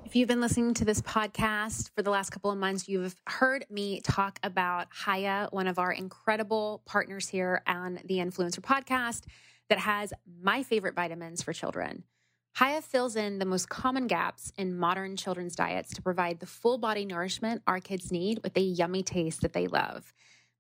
If 0.06 0.16
you've 0.16 0.30
been 0.30 0.40
listening 0.40 0.74
to 0.76 0.86
this 0.86 1.02
podcast 1.02 1.92
for 1.94 2.02
the 2.02 2.10
last 2.10 2.30
couple 2.30 2.50
of 2.50 2.58
months, 2.58 2.88
you've 2.88 3.16
heard 3.28 3.66
me 3.70 4.00
talk 4.00 4.40
about 4.42 4.88
Hiya, 5.06 5.50
one 5.52 5.68
of 5.68 5.80
our 5.80 5.92
incredible 5.92 6.82
partners 6.86 7.28
here 7.28 7.62
on 7.68 8.00
the 8.06 8.20
Influencer 8.20 8.62
Podcast 8.62 9.26
that 9.68 9.80
has 9.80 10.14
my 10.42 10.64
favorite 10.64 10.96
vitamins 10.96 11.44
for 11.44 11.52
children. 11.52 12.06
Hiya 12.58 12.82
fills 12.82 13.18
in 13.18 13.38
the 13.38 13.46
most 13.46 13.68
common 13.68 14.08
gaps 14.08 14.54
in 14.58 14.78
modern 14.78 15.18
children's 15.18 15.56
diets 15.56 15.94
to 15.94 16.02
provide 16.02 16.40
the 16.40 16.46
full 16.46 16.78
body 16.78 17.06
nourishment 17.06 17.62
our 17.68 17.80
kids 17.82 18.12
need 18.12 18.40
with 18.44 18.56
a 18.58 18.62
yummy 18.62 19.04
taste 19.04 19.42
that 19.42 19.52
they 19.52 19.68
love. 19.68 20.14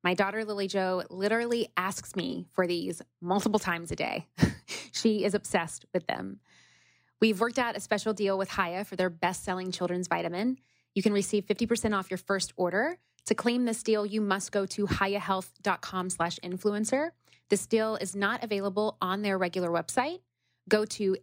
My 0.08 0.14
daughter 0.14 0.46
Lily 0.46 0.70
Joe 0.70 1.04
literally 1.10 1.68
asks 1.76 2.16
me 2.16 2.46
for 2.54 2.66
these 2.66 3.02
multiple 3.20 3.60
times 3.60 3.92
a 3.92 3.96
day. 3.98 4.26
she 4.94 5.26
is 5.26 5.34
obsessed 5.34 5.86
with 5.94 6.08
them. 6.08 6.40
We've 7.20 7.42
worked 7.42 7.60
out 7.60 7.76
a 7.76 7.82
special 7.82 8.14
deal 8.14 8.38
with 8.38 8.50
Hiya 8.52 8.86
for 8.86 8.96
their 8.96 9.10
best 9.10 9.44
selling 9.44 9.70
children's 9.70 10.08
vitamin. 10.08 10.60
You 10.96 11.04
can 11.04 11.12
receive 11.12 11.46
50% 11.46 11.94
off 11.94 12.10
your 12.10 12.20
first 12.20 12.54
order. 12.56 12.98
To 13.26 13.36
claim 13.36 13.66
this 13.66 13.84
deal, 13.84 14.06
you 14.06 14.22
must 14.22 14.54
go 14.54 14.66
to 14.68 14.88
hiyahealth.com 14.88 16.10
slash 16.10 16.40
influencer. 16.42 17.10
This 17.50 17.68
deal 17.68 17.98
is 17.98 18.16
not 18.16 18.46
available 18.46 18.96
on 19.02 19.24
their 19.24 19.38
regular 19.38 19.70
website 19.70 20.20
go 20.70 20.86
to 20.86 21.16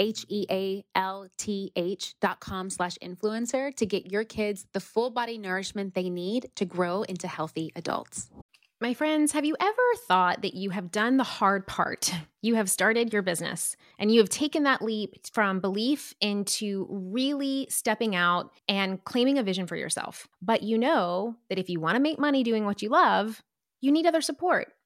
H-I-Y-A 0.00 0.84
H-E-A-L-T-H 0.96 2.14
dot 2.20 2.40
com 2.40 2.70
slash 2.70 2.96
influencer 3.02 3.74
to 3.76 3.86
get 3.86 4.10
your 4.10 4.24
kids 4.24 4.66
the 4.72 4.80
full 4.80 5.10
body 5.10 5.38
nourishment 5.38 5.94
they 5.94 6.10
need 6.10 6.50
to 6.56 6.64
grow 6.64 7.02
into 7.02 7.28
healthy 7.28 7.70
adults. 7.76 8.30
My 8.82 8.94
friends, 8.94 9.32
have 9.32 9.44
you 9.44 9.56
ever 9.60 9.82
thought 10.08 10.40
that 10.40 10.54
you 10.54 10.70
have 10.70 10.90
done 10.90 11.18
the 11.18 11.24
hard 11.24 11.66
part? 11.66 12.14
You 12.40 12.54
have 12.54 12.70
started 12.70 13.12
your 13.12 13.20
business 13.20 13.76
and 13.98 14.10
you 14.10 14.20
have 14.20 14.30
taken 14.30 14.62
that 14.62 14.80
leap 14.80 15.26
from 15.34 15.60
belief 15.60 16.14
into 16.22 16.86
really 16.88 17.66
stepping 17.68 18.16
out 18.16 18.50
and 18.66 19.04
claiming 19.04 19.36
a 19.36 19.42
vision 19.42 19.66
for 19.66 19.76
yourself. 19.76 20.26
But 20.40 20.62
you 20.62 20.78
know 20.78 21.36
that 21.50 21.58
if 21.58 21.68
you 21.68 21.78
want 21.78 21.96
to 21.96 22.02
make 22.02 22.18
money 22.18 22.42
doing 22.42 22.64
what 22.64 22.80
you 22.80 22.88
love, 22.88 23.42
you 23.82 23.92
need 23.92 24.06
other 24.06 24.22
support. 24.22 24.72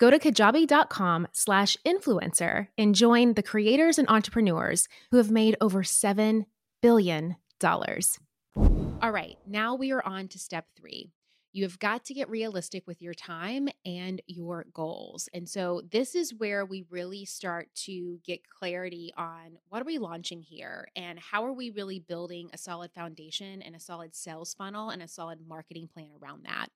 Go 0.00 0.08
to 0.08 0.18
kajabi.com 0.18 1.28
slash 1.30 1.76
influencer 1.86 2.68
and 2.78 2.94
join 2.94 3.34
the 3.34 3.42
creators 3.42 3.98
and 3.98 4.08
entrepreneurs 4.08 4.88
who 5.10 5.18
have 5.18 5.30
made 5.30 5.56
over 5.60 5.82
$7 5.82 6.46
billion. 6.80 7.36
All 7.62 9.10
right, 9.12 9.36
now 9.46 9.74
we 9.74 9.92
are 9.92 10.02
on 10.06 10.28
to 10.28 10.38
step 10.38 10.64
three. 10.74 11.10
You 11.52 11.64
have 11.64 11.78
got 11.78 12.06
to 12.06 12.14
get 12.14 12.30
realistic 12.30 12.86
with 12.86 13.02
your 13.02 13.12
time 13.12 13.68
and 13.84 14.22
your 14.26 14.64
goals. 14.72 15.28
And 15.34 15.46
so, 15.46 15.82
this 15.90 16.14
is 16.14 16.32
where 16.32 16.64
we 16.64 16.86
really 16.90 17.24
start 17.26 17.68
to 17.86 18.20
get 18.24 18.48
clarity 18.48 19.12
on 19.18 19.58
what 19.68 19.82
are 19.82 19.84
we 19.84 19.98
launching 19.98 20.40
here 20.40 20.88
and 20.96 21.18
how 21.18 21.44
are 21.44 21.52
we 21.52 21.70
really 21.70 21.98
building 21.98 22.48
a 22.54 22.58
solid 22.58 22.92
foundation 22.92 23.60
and 23.62 23.74
a 23.74 23.80
solid 23.80 24.14
sales 24.14 24.54
funnel 24.54 24.90
and 24.90 25.02
a 25.02 25.08
solid 25.08 25.40
marketing 25.46 25.88
plan 25.92 26.10
around 26.22 26.44
that. 26.44 26.68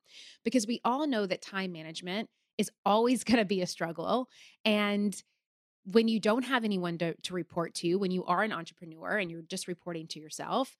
Because 0.44 0.66
we 0.66 0.80
all 0.84 1.06
know 1.06 1.24
that 1.24 1.40
time 1.40 1.72
management 1.72 2.28
is 2.58 2.70
always 2.84 3.24
going 3.24 3.38
to 3.38 3.44
be 3.44 3.62
a 3.62 3.66
struggle. 3.66 4.28
And 4.64 5.14
when 5.84 6.08
you 6.08 6.18
don't 6.18 6.44
have 6.44 6.64
anyone 6.64 6.98
to, 6.98 7.14
to 7.14 7.34
report 7.34 7.74
to, 7.74 7.96
when 7.96 8.10
you 8.10 8.24
are 8.24 8.42
an 8.42 8.52
entrepreneur 8.52 9.18
and 9.18 9.30
you're 9.30 9.42
just 9.42 9.68
reporting 9.68 10.06
to 10.08 10.18
yourself, 10.18 10.76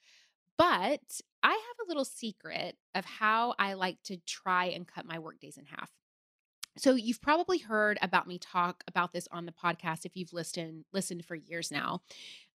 but 0.56 1.20
I 1.42 1.50
have 1.50 1.86
a 1.86 1.88
little 1.88 2.04
secret 2.04 2.76
of 2.94 3.04
how 3.04 3.54
I 3.58 3.74
like 3.74 4.02
to 4.04 4.16
try 4.26 4.66
and 4.66 4.86
cut 4.86 5.04
my 5.04 5.18
work 5.18 5.40
days 5.40 5.58
in 5.58 5.66
half. 5.66 5.90
So 6.76 6.94
you've 6.94 7.22
probably 7.22 7.58
heard 7.58 7.98
about 8.02 8.26
me 8.26 8.38
talk 8.38 8.82
about 8.88 9.12
this 9.12 9.28
on 9.30 9.46
the 9.46 9.52
podcast 9.52 10.04
if 10.04 10.16
you've 10.16 10.32
listened 10.32 10.84
listened 10.92 11.24
for 11.24 11.36
years 11.36 11.70
now. 11.70 12.02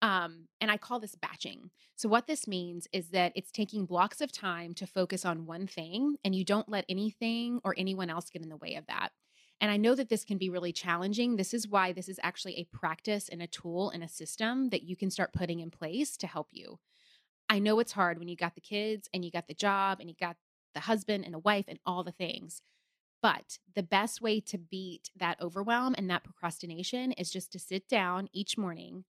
Um, 0.02 0.48
and 0.60 0.70
I 0.70 0.76
call 0.76 0.98
this 0.98 1.14
batching. 1.14 1.70
So 1.94 2.08
what 2.08 2.26
this 2.26 2.48
means 2.48 2.88
is 2.92 3.10
that 3.10 3.32
it's 3.36 3.52
taking 3.52 3.86
blocks 3.86 4.20
of 4.20 4.32
time 4.32 4.74
to 4.74 4.86
focus 4.86 5.24
on 5.24 5.46
one 5.46 5.66
thing 5.68 6.16
and 6.24 6.34
you 6.34 6.44
don't 6.44 6.68
let 6.68 6.84
anything 6.88 7.60
or 7.62 7.74
anyone 7.78 8.10
else 8.10 8.28
get 8.30 8.42
in 8.42 8.48
the 8.48 8.56
way 8.56 8.74
of 8.74 8.86
that. 8.86 9.10
And 9.60 9.70
I 9.70 9.76
know 9.76 9.94
that 9.94 10.08
this 10.08 10.24
can 10.24 10.38
be 10.38 10.50
really 10.50 10.72
challenging. 10.72 11.36
This 11.36 11.52
is 11.54 11.68
why 11.68 11.92
this 11.92 12.08
is 12.08 12.20
actually 12.22 12.56
a 12.58 12.76
practice 12.76 13.28
and 13.28 13.42
a 13.42 13.48
tool 13.48 13.90
and 13.90 14.02
a 14.02 14.08
system 14.08 14.70
that 14.70 14.84
you 14.84 14.96
can 14.96 15.10
start 15.10 15.32
putting 15.32 15.60
in 15.60 15.70
place 15.70 16.16
to 16.18 16.26
help 16.26 16.48
you. 16.52 16.78
I 17.48 17.58
know 17.58 17.80
it's 17.80 17.92
hard 17.92 18.18
when 18.18 18.28
you 18.28 18.36
got 18.36 18.54
the 18.54 18.60
kids 18.60 19.08
and 19.12 19.24
you 19.24 19.30
got 19.30 19.48
the 19.48 19.54
job 19.54 19.98
and 20.00 20.08
you 20.08 20.14
got 20.18 20.36
the 20.74 20.80
husband 20.80 21.24
and 21.24 21.34
the 21.34 21.40
wife 21.40 21.64
and 21.66 21.78
all 21.86 22.04
the 22.04 22.12
things. 22.12 22.62
But 23.22 23.58
the 23.74 23.82
best 23.82 24.20
way 24.20 24.40
to 24.40 24.58
beat 24.58 25.10
that 25.16 25.40
overwhelm 25.40 25.94
and 25.98 26.08
that 26.10 26.24
procrastination 26.24 27.12
is 27.12 27.30
just 27.30 27.52
to 27.52 27.58
sit 27.58 27.88
down 27.88 28.28
each 28.32 28.56
morning 28.56 29.04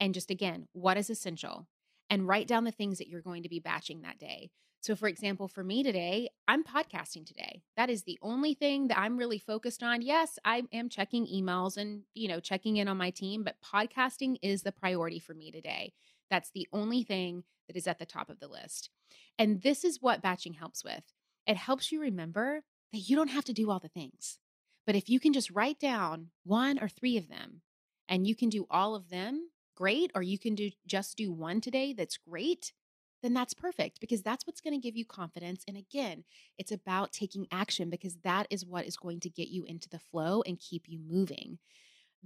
and 0.00 0.14
just 0.14 0.30
again, 0.30 0.68
what 0.72 0.96
is 0.96 1.10
essential? 1.10 1.66
And 2.10 2.26
write 2.26 2.46
down 2.46 2.64
the 2.64 2.70
things 2.70 2.98
that 2.98 3.08
you're 3.08 3.20
going 3.20 3.42
to 3.42 3.48
be 3.48 3.60
batching 3.60 4.02
that 4.02 4.18
day. 4.18 4.50
So, 4.80 4.94
for 4.94 5.08
example, 5.08 5.48
for 5.48 5.64
me 5.64 5.82
today, 5.82 6.30
I'm 6.46 6.62
podcasting 6.62 7.26
today. 7.26 7.62
That 7.76 7.90
is 7.90 8.04
the 8.04 8.18
only 8.22 8.54
thing 8.54 8.88
that 8.88 8.98
I'm 8.98 9.16
really 9.16 9.38
focused 9.38 9.82
on. 9.82 10.02
Yes, 10.02 10.38
I 10.44 10.62
am 10.72 10.88
checking 10.88 11.26
emails 11.26 11.76
and, 11.76 12.02
you 12.14 12.28
know, 12.28 12.38
checking 12.38 12.76
in 12.76 12.86
on 12.86 12.96
my 12.96 13.10
team, 13.10 13.42
but 13.42 13.56
podcasting 13.60 14.36
is 14.40 14.62
the 14.62 14.72
priority 14.72 15.18
for 15.18 15.34
me 15.34 15.50
today. 15.50 15.92
That's 16.30 16.50
the 16.52 16.68
only 16.72 17.02
thing 17.02 17.42
that 17.66 17.76
is 17.76 17.88
at 17.88 17.98
the 17.98 18.06
top 18.06 18.30
of 18.30 18.38
the 18.38 18.46
list. 18.46 18.90
And 19.36 19.62
this 19.62 19.84
is 19.84 20.00
what 20.00 20.22
batching 20.22 20.54
helps 20.54 20.84
with 20.84 21.02
it 21.46 21.56
helps 21.56 21.90
you 21.90 22.00
remember 22.00 22.62
that 22.92 23.00
you 23.00 23.16
don't 23.16 23.30
have 23.30 23.44
to 23.44 23.52
do 23.52 23.70
all 23.70 23.78
the 23.78 23.88
things. 23.88 24.38
But 24.86 24.96
if 24.96 25.08
you 25.08 25.20
can 25.20 25.32
just 25.32 25.50
write 25.50 25.78
down 25.78 26.28
one 26.44 26.78
or 26.78 26.88
three 26.88 27.16
of 27.16 27.28
them 27.28 27.62
and 28.08 28.26
you 28.26 28.34
can 28.34 28.48
do 28.48 28.66
all 28.70 28.94
of 28.94 29.10
them, 29.10 29.50
great. 29.76 30.10
Or 30.14 30.22
you 30.22 30.38
can 30.38 30.54
do 30.54 30.70
just 30.86 31.16
do 31.16 31.32
one 31.32 31.60
today, 31.60 31.92
that's 31.92 32.16
great 32.16 32.72
then 33.22 33.34
that's 33.34 33.54
perfect 33.54 34.00
because 34.00 34.22
that's 34.22 34.46
what's 34.46 34.60
going 34.60 34.74
to 34.74 34.84
give 34.84 34.96
you 34.96 35.04
confidence. 35.04 35.64
And 35.66 35.76
again, 35.76 36.24
it's 36.56 36.72
about 36.72 37.12
taking 37.12 37.46
action 37.50 37.90
because 37.90 38.16
that 38.24 38.46
is 38.50 38.64
what 38.64 38.86
is 38.86 38.96
going 38.96 39.20
to 39.20 39.30
get 39.30 39.48
you 39.48 39.64
into 39.64 39.88
the 39.88 39.98
flow 39.98 40.42
and 40.46 40.58
keep 40.58 40.84
you 40.86 40.98
moving. 40.98 41.58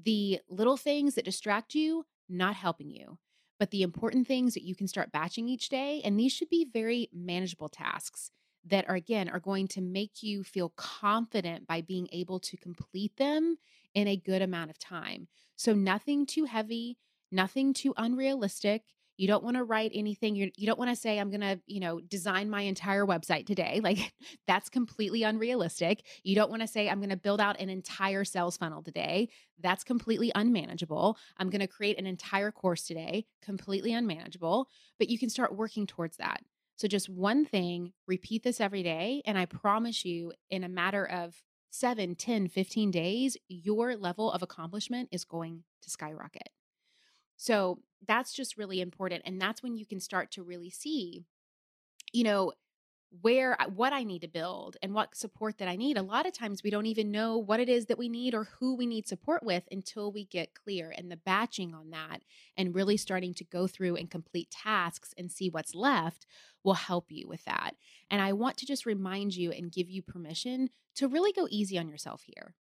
The 0.02 0.40
little 0.48 0.76
things 0.76 1.14
that 1.14 1.24
distract 1.24 1.74
you, 1.74 2.04
not 2.28 2.54
helping 2.54 2.90
you, 2.90 3.18
but 3.58 3.70
the 3.70 3.82
important 3.82 4.26
things 4.26 4.54
that 4.54 4.64
you 4.64 4.74
can 4.74 4.88
start 4.88 5.12
batching 5.12 5.48
each 5.48 5.68
day. 5.68 6.00
And 6.04 6.18
these 6.18 6.32
should 6.32 6.50
be 6.50 6.68
very 6.70 7.08
manageable 7.12 7.68
tasks 7.68 8.30
that 8.66 8.88
are, 8.88 8.94
again, 8.94 9.28
are 9.28 9.40
going 9.40 9.68
to 9.68 9.80
make 9.80 10.22
you 10.22 10.44
feel 10.44 10.70
confident 10.76 11.66
by 11.66 11.80
being 11.80 12.08
able 12.12 12.38
to 12.40 12.56
complete 12.56 13.16
them 13.16 13.56
in 13.94 14.08
a 14.08 14.16
good 14.16 14.42
amount 14.42 14.70
of 14.70 14.78
time. 14.78 15.28
So, 15.56 15.74
nothing 15.74 16.26
too 16.26 16.44
heavy, 16.44 16.98
nothing 17.30 17.74
too 17.74 17.94
unrealistic 17.96 18.82
you 19.22 19.28
don't 19.28 19.44
want 19.44 19.56
to 19.56 19.64
write 19.64 19.92
anything. 19.94 20.34
You're, 20.34 20.48
you 20.56 20.66
do 20.66 20.66
not 20.66 20.78
want 20.78 20.90
to 20.90 20.96
say, 20.96 21.18
I'm 21.18 21.30
going 21.30 21.42
to, 21.42 21.60
you 21.66 21.80
know, 21.80 22.00
design 22.00 22.48
my 22.48 22.62
entire 22.62 23.06
website 23.06 23.46
today. 23.46 23.80
Like 23.92 24.12
that's 24.46 24.68
completely 24.68 25.24
unrealistic. 25.24 26.04
You 26.22 26.36
don't 26.36 26.50
want 26.50 26.62
to 26.62 26.68
say, 26.68 26.88
I'm 26.88 26.98
going 26.98 27.10
to 27.10 27.16
build 27.16 27.40
out 27.40 27.60
an 27.60 27.68
entire 27.68 28.24
sales 28.24 28.56
funnel 28.56 28.80
today. 28.80 29.28
That's 29.60 29.82
completely 29.82 30.30
unmanageable. 30.34 31.18
I'm 31.36 31.50
going 31.50 31.60
to 31.60 31.66
create 31.66 31.98
an 31.98 32.06
entire 32.06 32.52
course 32.52 32.84
today. 32.84 33.26
Completely 33.42 33.92
unmanageable. 33.92 34.68
But 34.98 35.08
you 35.08 35.18
can 35.18 35.30
start 35.30 35.56
working 35.56 35.86
towards 35.86 36.16
that. 36.18 36.42
So 36.76 36.88
just 36.88 37.08
one 37.08 37.44
thing, 37.44 37.92
repeat 38.06 38.42
this 38.42 38.60
every 38.60 38.82
day. 38.82 39.22
And 39.24 39.38
I 39.38 39.46
promise 39.46 40.04
you, 40.04 40.32
in 40.50 40.64
a 40.64 40.68
matter 40.68 41.06
of 41.06 41.42
7, 41.70 42.14
10, 42.16 42.48
15 42.48 42.90
days, 42.90 43.36
your 43.48 43.96
level 43.96 44.30
of 44.30 44.42
accomplishment 44.42 45.08
is 45.12 45.24
going 45.24 45.64
to 45.82 45.90
skyrocket. 45.90 46.48
So 47.36 47.78
that's 48.06 48.32
just 48.32 48.56
really 48.56 48.80
important. 48.80 49.22
And 49.24 49.40
that's 49.40 49.62
when 49.62 49.76
you 49.76 49.86
can 49.86 50.00
start 50.00 50.30
to 50.32 50.42
really 50.42 50.70
see, 50.70 51.24
you 52.12 52.24
know, 52.24 52.52
where 53.20 53.56
what 53.74 53.92
I 53.92 54.04
need 54.04 54.22
to 54.22 54.28
build 54.28 54.78
and 54.82 54.94
what 54.94 55.14
support 55.14 55.58
that 55.58 55.68
I 55.68 55.76
need. 55.76 55.98
A 55.98 56.02
lot 56.02 56.26
of 56.26 56.32
times 56.32 56.62
we 56.62 56.70
don't 56.70 56.86
even 56.86 57.10
know 57.10 57.36
what 57.36 57.60
it 57.60 57.68
is 57.68 57.86
that 57.86 57.98
we 57.98 58.08
need 58.08 58.34
or 58.34 58.44
who 58.58 58.74
we 58.74 58.86
need 58.86 59.06
support 59.06 59.42
with 59.42 59.64
until 59.70 60.10
we 60.10 60.24
get 60.24 60.54
clear. 60.54 60.92
And 60.96 61.10
the 61.10 61.16
batching 61.16 61.74
on 61.74 61.90
that 61.90 62.22
and 62.56 62.74
really 62.74 62.96
starting 62.96 63.34
to 63.34 63.44
go 63.44 63.66
through 63.66 63.96
and 63.96 64.10
complete 64.10 64.50
tasks 64.50 65.12
and 65.18 65.30
see 65.30 65.50
what's 65.50 65.74
left 65.74 66.26
will 66.64 66.74
help 66.74 67.12
you 67.12 67.28
with 67.28 67.44
that. 67.44 67.76
And 68.10 68.22
I 68.22 68.32
want 68.32 68.56
to 68.58 68.66
just 68.66 68.86
remind 68.86 69.36
you 69.36 69.52
and 69.52 69.70
give 69.70 69.90
you 69.90 70.00
permission 70.00 70.70
to 70.94 71.08
really 71.08 71.32
go 71.32 71.46
easy 71.50 71.78
on 71.78 71.88
yourself 71.88 72.22
here. 72.24 72.54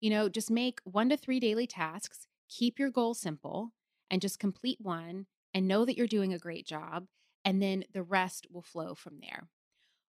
You 0.00 0.10
know, 0.10 0.28
just 0.28 0.50
make 0.50 0.80
one 0.84 1.08
to 1.08 1.16
three 1.16 1.40
daily 1.40 1.66
tasks, 1.66 2.28
keep 2.48 2.78
your 2.78 2.90
goal 2.90 3.14
simple 3.14 3.72
and 4.08 4.22
just 4.22 4.38
complete 4.38 4.78
one 4.80 5.26
and 5.52 5.66
know 5.66 5.84
that 5.84 5.96
you're 5.96 6.06
doing 6.06 6.32
a 6.32 6.38
great 6.38 6.66
job. 6.66 7.06
And 7.44 7.60
then 7.60 7.84
the 7.92 8.02
rest 8.02 8.46
will 8.52 8.62
flow 8.62 8.94
from 8.94 9.20
there. 9.20 9.48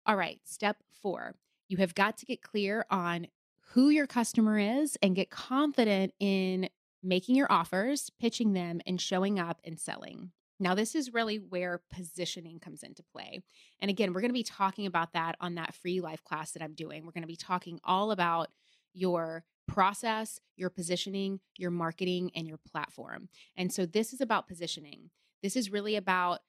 All 0.05 0.15
right, 0.15 0.39
step 0.43 0.77
four 1.01 1.35
you 1.73 1.77
have 1.77 1.95
got 1.95 2.17
to 2.17 2.25
get 2.25 2.41
clear 2.41 2.85
on 2.91 3.27
who 3.71 3.89
your 3.89 4.05
customer 4.07 4.59
is 4.59 4.97
and 5.01 5.15
get 5.15 5.31
confident 5.31 6.13
in 6.19 6.69
making 7.01 7.35
your 7.35 7.51
offers, 7.51 8.11
pitching 8.19 8.53
them, 8.53 8.79
and 8.85 9.01
showing 9.01 9.39
up 9.39 9.59
and 9.63 9.79
selling. 9.79 10.31
Now, 10.59 10.75
this 10.75 10.93
is 10.93 11.13
really 11.13 11.37
where 11.37 11.81
positioning 11.91 12.59
comes 12.59 12.83
into 12.83 13.03
play. 13.03 13.41
And 13.81 13.89
again, 13.89 14.13
we're 14.13 14.21
going 14.21 14.29
to 14.29 14.33
be 14.33 14.43
talking 14.43 14.85
about 14.85 15.13
that 15.13 15.35
on 15.41 15.55
that 15.55 15.73
free 15.73 15.99
live 15.99 16.23
class 16.23 16.51
that 16.51 16.61
I'm 16.61 16.75
doing. 16.75 17.05
We're 17.05 17.11
going 17.11 17.23
to 17.23 17.27
be 17.27 17.35
talking 17.35 17.79
all 17.83 18.11
about 18.11 18.49
your 18.93 19.43
process, 19.67 20.39
your 20.55 20.69
positioning, 20.69 21.39
your 21.57 21.71
marketing, 21.71 22.29
and 22.35 22.47
your 22.47 22.59
platform. 22.71 23.29
And 23.57 23.73
so 23.73 23.85
this 23.85 24.13
is 24.13 24.21
about 24.21 24.47
positioning. 24.47 25.09
This 25.41 25.55
is 25.55 25.71
really 25.71 25.95
about 25.95 26.41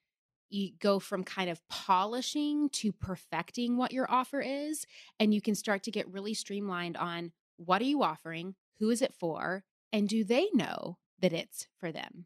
you 0.49 0.71
go 0.79 0.99
from 0.99 1.23
kind 1.23 1.49
of 1.49 1.61
polishing 1.69 2.69
to 2.69 2.91
perfecting 2.91 3.77
what 3.77 3.91
your 3.91 4.09
offer 4.09 4.41
is. 4.41 4.85
And 5.19 5.33
you 5.33 5.41
can 5.41 5.55
start 5.55 5.83
to 5.83 5.91
get 5.91 6.11
really 6.11 6.33
streamlined 6.33 6.97
on 6.97 7.31
what 7.57 7.81
are 7.81 7.85
you 7.85 8.03
offering? 8.03 8.55
Who 8.79 8.89
is 8.89 9.01
it 9.01 9.13
for? 9.13 9.63
And 9.91 10.09
do 10.09 10.23
they 10.23 10.47
know 10.53 10.97
that 11.19 11.33
it's 11.33 11.67
for 11.79 11.91
them? 11.91 12.25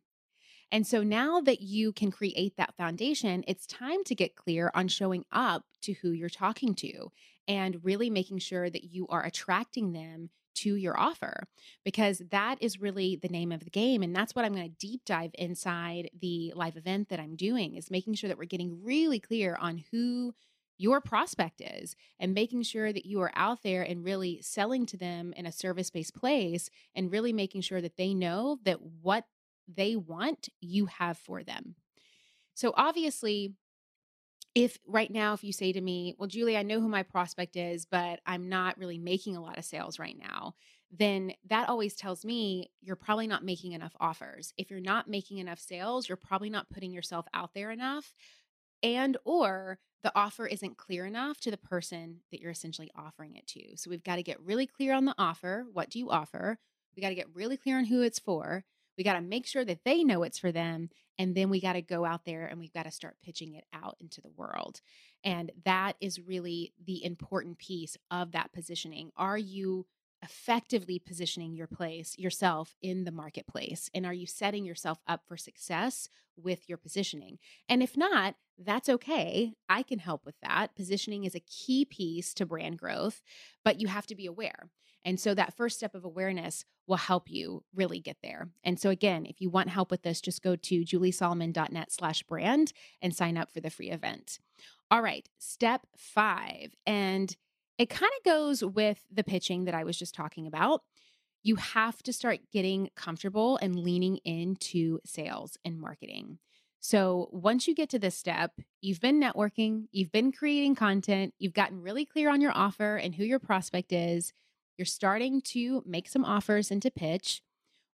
And 0.71 0.85
so 0.85 1.01
now 1.01 1.41
that 1.41 1.61
you 1.61 1.91
can 1.91 2.11
create 2.11 2.55
that 2.57 2.75
foundation, 2.75 3.43
it's 3.47 3.65
time 3.65 4.03
to 4.05 4.15
get 4.15 4.35
clear 4.35 4.71
on 4.75 4.87
showing 4.87 5.25
up 5.31 5.63
to 5.81 5.93
who 5.93 6.11
you're 6.11 6.29
talking 6.29 6.75
to 6.75 7.11
and 7.47 7.83
really 7.83 8.11
making 8.11 8.37
sure 8.37 8.69
that 8.69 8.83
you 8.83 9.07
are 9.07 9.25
attracting 9.25 9.93
them 9.93 10.29
to 10.61 10.75
your 10.75 10.99
offer 10.99 11.43
because 11.83 12.21
that 12.31 12.57
is 12.61 12.79
really 12.79 13.15
the 13.15 13.27
name 13.27 13.51
of 13.51 13.63
the 13.63 13.69
game 13.69 14.01
and 14.01 14.15
that's 14.15 14.35
what 14.35 14.45
I'm 14.45 14.53
going 14.53 14.69
to 14.69 14.87
deep 14.87 15.01
dive 15.05 15.31
inside 15.35 16.09
the 16.19 16.53
live 16.55 16.77
event 16.77 17.09
that 17.09 17.19
I'm 17.19 17.35
doing 17.35 17.75
is 17.75 17.91
making 17.91 18.15
sure 18.15 18.27
that 18.27 18.37
we're 18.37 18.45
getting 18.45 18.83
really 18.83 19.19
clear 19.19 19.57
on 19.59 19.83
who 19.91 20.33
your 20.79 21.01
prospect 21.01 21.61
is 21.61 21.95
and 22.19 22.33
making 22.33 22.63
sure 22.63 22.91
that 22.93 23.05
you 23.05 23.21
are 23.21 23.33
out 23.35 23.63
there 23.63 23.83
and 23.83 24.03
really 24.03 24.41
selling 24.41 24.85
to 24.87 24.97
them 24.97 25.33
in 25.35 25.45
a 25.45 25.51
service-based 25.51 26.15
place 26.15 26.69
and 26.95 27.11
really 27.11 27.33
making 27.33 27.61
sure 27.61 27.81
that 27.81 27.97
they 27.97 28.13
know 28.13 28.57
that 28.63 28.79
what 29.01 29.25
they 29.67 29.95
want 29.95 30.49
you 30.61 30.85
have 30.85 31.17
for 31.17 31.43
them. 31.43 31.75
So 32.55 32.73
obviously 32.75 33.53
if 34.59 34.77
right 34.85 35.11
now 35.11 35.33
if 35.33 35.43
you 35.43 35.53
say 35.53 35.71
to 35.71 35.81
me 35.81 36.15
well 36.17 36.27
julie 36.27 36.57
i 36.57 36.63
know 36.63 36.81
who 36.81 36.89
my 36.89 37.03
prospect 37.03 37.55
is 37.55 37.85
but 37.85 38.19
i'm 38.25 38.49
not 38.49 38.77
really 38.77 38.97
making 38.97 39.35
a 39.35 39.41
lot 39.41 39.57
of 39.57 39.63
sales 39.63 39.99
right 39.99 40.17
now 40.19 40.53
then 40.91 41.33
that 41.47 41.69
always 41.69 41.95
tells 41.95 42.25
me 42.25 42.71
you're 42.81 42.95
probably 42.95 43.27
not 43.27 43.45
making 43.45 43.73
enough 43.73 43.95
offers. 43.99 44.53
If 44.57 44.71
you're 44.71 44.79
not 44.79 45.07
making 45.07 45.37
enough 45.37 45.59
sales 45.59 46.07
you're 46.07 46.17
probably 46.17 46.49
not 46.49 46.69
putting 46.69 46.91
yourself 46.91 47.25
out 47.33 47.53
there 47.53 47.71
enough 47.71 48.13
and 48.81 49.17
or 49.25 49.79
the 50.01 50.11
offer 50.15 50.47
isn't 50.47 50.77
clear 50.77 51.05
enough 51.05 51.39
to 51.41 51.51
the 51.51 51.57
person 51.57 52.21
that 52.31 52.39
you're 52.39 52.51
essentially 52.51 52.89
offering 52.95 53.35
it 53.35 53.45
to. 53.47 53.75
So 53.75 53.89
we've 53.89 54.03
got 54.03 54.15
to 54.15 54.23
get 54.23 54.39
really 54.41 54.65
clear 54.65 54.93
on 54.93 55.05
the 55.05 55.15
offer 55.17 55.65
what 55.71 55.89
do 55.89 55.99
you 55.99 56.09
offer? 56.09 56.57
We 56.95 57.01
got 57.01 57.09
to 57.09 57.15
get 57.15 57.35
really 57.35 57.57
clear 57.57 57.77
on 57.77 57.85
who 57.85 58.01
it's 58.01 58.19
for 58.19 58.63
we 58.99 59.03
got 59.05 59.13
to 59.13 59.21
make 59.21 59.47
sure 59.47 59.63
that 59.63 59.85
they 59.85 60.03
know 60.03 60.23
it's 60.23 60.37
for 60.37 60.51
them. 60.51 60.89
And 61.17 61.33
then 61.33 61.49
we 61.49 61.61
got 61.61 61.73
to 61.73 61.81
go 61.81 62.03
out 62.03 62.25
there 62.25 62.45
and 62.45 62.59
we've 62.59 62.73
got 62.73 62.83
to 62.83 62.91
start 62.91 63.15
pitching 63.23 63.53
it 63.53 63.63
out 63.71 63.95
into 64.01 64.19
the 64.19 64.29
world. 64.35 64.81
And 65.23 65.53
that 65.63 65.93
is 66.01 66.19
really 66.19 66.73
the 66.85 67.05
important 67.05 67.59
piece 67.59 67.95
of 68.11 68.33
that 68.33 68.51
positioning. 68.51 69.11
Are 69.15 69.37
you 69.37 69.85
effectively 70.21 70.99
positioning 70.99 71.55
your 71.55 71.65
place 71.65 72.13
yourself 72.17 72.75
in 72.81 73.05
the 73.05 73.11
marketplace 73.11 73.89
and 73.93 74.05
are 74.05 74.13
you 74.13 74.27
setting 74.27 74.65
yourself 74.65 74.99
up 75.07 75.21
for 75.25 75.37
success 75.37 76.09
with 76.35 76.67
your 76.67 76.77
positioning 76.77 77.39
and 77.69 77.81
if 77.81 77.95
not 77.95 78.35
that's 78.57 78.89
okay 78.89 79.53
i 79.69 79.81
can 79.81 79.97
help 79.97 80.25
with 80.25 80.35
that 80.41 80.75
positioning 80.75 81.23
is 81.23 81.35
a 81.35 81.39
key 81.39 81.85
piece 81.85 82.33
to 82.33 82.45
brand 82.45 82.77
growth 82.77 83.21
but 83.63 83.79
you 83.79 83.87
have 83.87 84.05
to 84.05 84.13
be 84.13 84.25
aware 84.25 84.67
and 85.05 85.19
so 85.19 85.33
that 85.33 85.55
first 85.55 85.77
step 85.77 85.95
of 85.95 86.05
awareness 86.05 86.65
will 86.87 86.97
help 86.97 87.29
you 87.29 87.63
really 87.73 87.99
get 87.99 88.17
there. 88.21 88.49
And 88.63 88.79
so 88.79 88.89
again, 88.89 89.25
if 89.25 89.39
you 89.39 89.49
want 89.49 89.69
help 89.69 89.91
with 89.91 90.01
this, 90.01 90.21
just 90.21 90.41
go 90.41 90.55
to 90.55 90.81
juliesolomon.net 90.81 91.91
slash 91.91 92.23
brand 92.23 92.73
and 93.01 93.15
sign 93.15 93.37
up 93.37 93.51
for 93.53 93.61
the 93.61 93.69
free 93.69 93.91
event. 93.91 94.39
All 94.91 95.01
right, 95.01 95.27
step 95.37 95.85
five. 95.95 96.73
And 96.85 97.35
it 97.77 97.89
kind 97.89 98.11
of 98.17 98.25
goes 98.25 98.63
with 98.63 99.05
the 99.11 99.23
pitching 99.23 99.65
that 99.65 99.75
I 99.75 99.83
was 99.83 99.97
just 99.97 100.15
talking 100.15 100.47
about. 100.47 100.81
You 101.43 101.55
have 101.55 102.03
to 102.03 102.11
start 102.11 102.39
getting 102.51 102.89
comfortable 102.95 103.57
and 103.61 103.79
leaning 103.79 104.17
into 104.25 104.99
sales 105.05 105.57
and 105.63 105.79
marketing. 105.79 106.39
So, 106.81 107.29
once 107.31 107.67
you 107.67 107.75
get 107.75 107.89
to 107.89 107.99
this 107.99 108.17
step, 108.17 108.53
you've 108.81 109.01
been 109.01 109.19
networking, 109.19 109.87
you've 109.91 110.11
been 110.11 110.31
creating 110.31 110.75
content, 110.75 111.33
you've 111.37 111.53
gotten 111.53 111.81
really 111.81 112.05
clear 112.05 112.29
on 112.29 112.39
your 112.39 112.53
offer 112.55 112.95
and 112.95 113.13
who 113.13 113.25
your 113.25 113.39
prospect 113.39 113.91
is, 113.91 114.31
you're 114.79 114.85
starting 114.85 115.41
to 115.41 115.83
make 115.85 116.07
some 116.07 116.23
offers 116.23 116.71
and 116.71 116.81
to 116.81 116.89
pitch. 116.89 117.41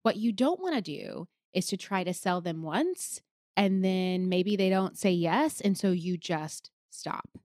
What 0.01 0.17
you 0.17 0.33
don't 0.33 0.59
want 0.59 0.75
to 0.75 0.81
do 0.81 1.29
is 1.53 1.65
to 1.67 1.77
try 1.77 2.03
to 2.03 2.13
sell 2.13 2.41
them 2.41 2.61
once 2.61 3.21
and 3.55 3.85
then 3.85 4.27
maybe 4.27 4.57
they 4.57 4.69
don't 4.69 4.97
say 4.97 5.11
yes. 5.11 5.61
And 5.61 5.77
so 5.77 5.91
you 5.91 6.17
just 6.17 6.71
stop. 6.89 7.37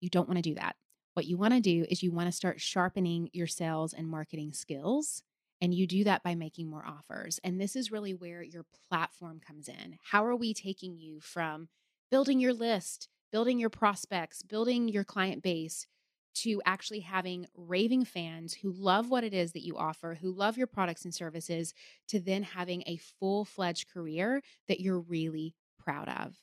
You 0.00 0.08
don't 0.08 0.26
want 0.26 0.38
to 0.38 0.42
do 0.42 0.54
that. 0.54 0.76
What 1.12 1.26
you 1.26 1.36
want 1.36 1.52
to 1.52 1.60
do 1.60 1.84
is 1.90 2.02
you 2.02 2.12
want 2.12 2.28
to 2.28 2.32
start 2.32 2.62
sharpening 2.62 3.28
your 3.34 3.46
sales 3.46 3.92
and 3.92 4.08
marketing 4.08 4.54
skills. 4.54 5.22
And 5.60 5.74
you 5.74 5.86
do 5.86 6.02
that 6.04 6.22
by 6.22 6.34
making 6.34 6.70
more 6.70 6.86
offers. 6.86 7.38
And 7.44 7.60
this 7.60 7.76
is 7.76 7.92
really 7.92 8.14
where 8.14 8.42
your 8.42 8.64
platform 8.88 9.38
comes 9.46 9.68
in. 9.68 9.98
How 10.02 10.24
are 10.24 10.34
we 10.34 10.54
taking 10.54 10.96
you 10.96 11.20
from 11.20 11.68
building 12.10 12.40
your 12.40 12.54
list 12.54 13.10
building 13.32 13.58
your 13.58 13.70
prospects, 13.70 14.42
building 14.42 14.88
your 14.88 15.02
client 15.02 15.42
base 15.42 15.86
to 16.34 16.62
actually 16.64 17.00
having 17.00 17.46
raving 17.56 18.04
fans 18.04 18.54
who 18.54 18.72
love 18.72 19.10
what 19.10 19.24
it 19.24 19.34
is 19.34 19.52
that 19.52 19.64
you 19.64 19.76
offer, 19.76 20.18
who 20.20 20.30
love 20.30 20.56
your 20.56 20.66
products 20.66 21.04
and 21.04 21.14
services, 21.14 21.74
to 22.08 22.20
then 22.20 22.42
having 22.42 22.82
a 22.86 22.96
full 22.96 23.44
fledged 23.44 23.88
career 23.92 24.42
that 24.68 24.80
you're 24.80 25.00
really 25.00 25.54
proud 25.78 26.08
of. 26.08 26.36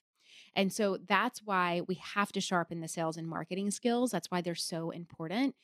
And 0.56 0.73
so 0.73 0.97
that's 1.08 1.41
why 1.43 1.82
we 1.88 1.95
have 1.95 2.32
to 2.34 2.41
sharpen 2.41 2.82
the 2.82 2.88
sales 2.88 3.17
and 3.17 3.28
marketing 3.28 3.71
skills. 3.71 4.12
That's 4.12 4.32
why 4.32 4.41
they're 4.41 4.56
so 4.56 4.89
important. 4.89 5.56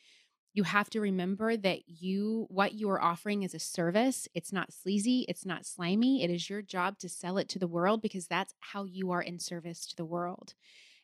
You 0.53 0.63
have 0.63 0.89
to 0.91 1.01
remember 1.01 1.57
that 1.57 1.81
you 1.87 2.47
what 2.49 2.73
you 2.73 2.89
are 2.89 3.01
offering 3.01 3.43
is 3.43 3.53
a 3.53 3.59
service. 3.59 4.27
It's 4.33 4.53
not 4.53 4.71
sleazy, 4.71 5.25
it's 5.27 5.45
not 5.45 5.65
slimy. 5.65 6.23
It 6.23 6.29
is 6.29 6.49
your 6.49 6.61
job 6.61 6.97
to 6.99 7.09
sell 7.09 7.37
it 7.37 7.49
to 7.49 7.59
the 7.59 7.67
world 7.67 8.01
because 8.01 8.27
that's 8.27 8.53
how 8.59 8.85
you 8.85 9.11
are 9.11 9.21
in 9.21 9.37
service 9.39 9.85
to 9.87 9.95
the 9.97 10.05
world. 10.05 10.53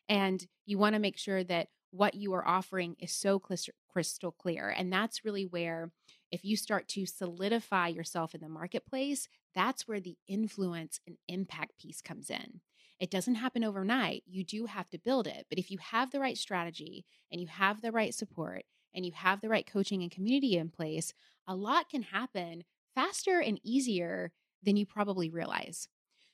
And 0.08 0.46
you 0.64 0.78
want 0.78 0.94
to 0.94 1.00
make 1.00 1.18
sure 1.18 1.44
that 1.44 1.68
what 1.92 2.14
you 2.14 2.32
are 2.32 2.46
offering 2.46 2.96
is 2.98 3.12
so 3.12 3.38
crystal 3.38 4.32
clear. 4.32 4.74
And 4.76 4.92
that's 4.92 5.24
really 5.24 5.44
where, 5.44 5.92
if 6.30 6.44
you 6.44 6.56
start 6.56 6.88
to 6.88 7.04
solidify 7.04 7.88
yourself 7.88 8.34
in 8.34 8.40
the 8.40 8.48
marketplace, 8.48 9.28
that's 9.54 9.86
where 9.86 10.00
the 10.00 10.16
influence 10.26 10.98
and 11.06 11.18
impact 11.28 11.78
piece 11.78 12.00
comes 12.00 12.30
in. 12.30 12.60
It 12.98 13.10
doesn't 13.10 13.34
happen 13.34 13.62
overnight. 13.62 14.22
You 14.26 14.42
do 14.42 14.64
have 14.66 14.88
to 14.90 14.98
build 14.98 15.26
it. 15.26 15.46
But 15.50 15.58
if 15.58 15.70
you 15.70 15.78
have 15.78 16.10
the 16.10 16.20
right 16.20 16.38
strategy 16.38 17.04
and 17.30 17.40
you 17.40 17.46
have 17.48 17.82
the 17.82 17.92
right 17.92 18.14
support 18.14 18.62
and 18.94 19.04
you 19.04 19.12
have 19.12 19.40
the 19.40 19.48
right 19.50 19.66
coaching 19.66 20.02
and 20.02 20.10
community 20.10 20.56
in 20.56 20.70
place, 20.70 21.12
a 21.46 21.54
lot 21.54 21.90
can 21.90 22.02
happen 22.02 22.64
faster 22.94 23.40
and 23.40 23.60
easier 23.62 24.32
than 24.62 24.76
you 24.76 24.86
probably 24.86 25.28
realize. 25.28 25.88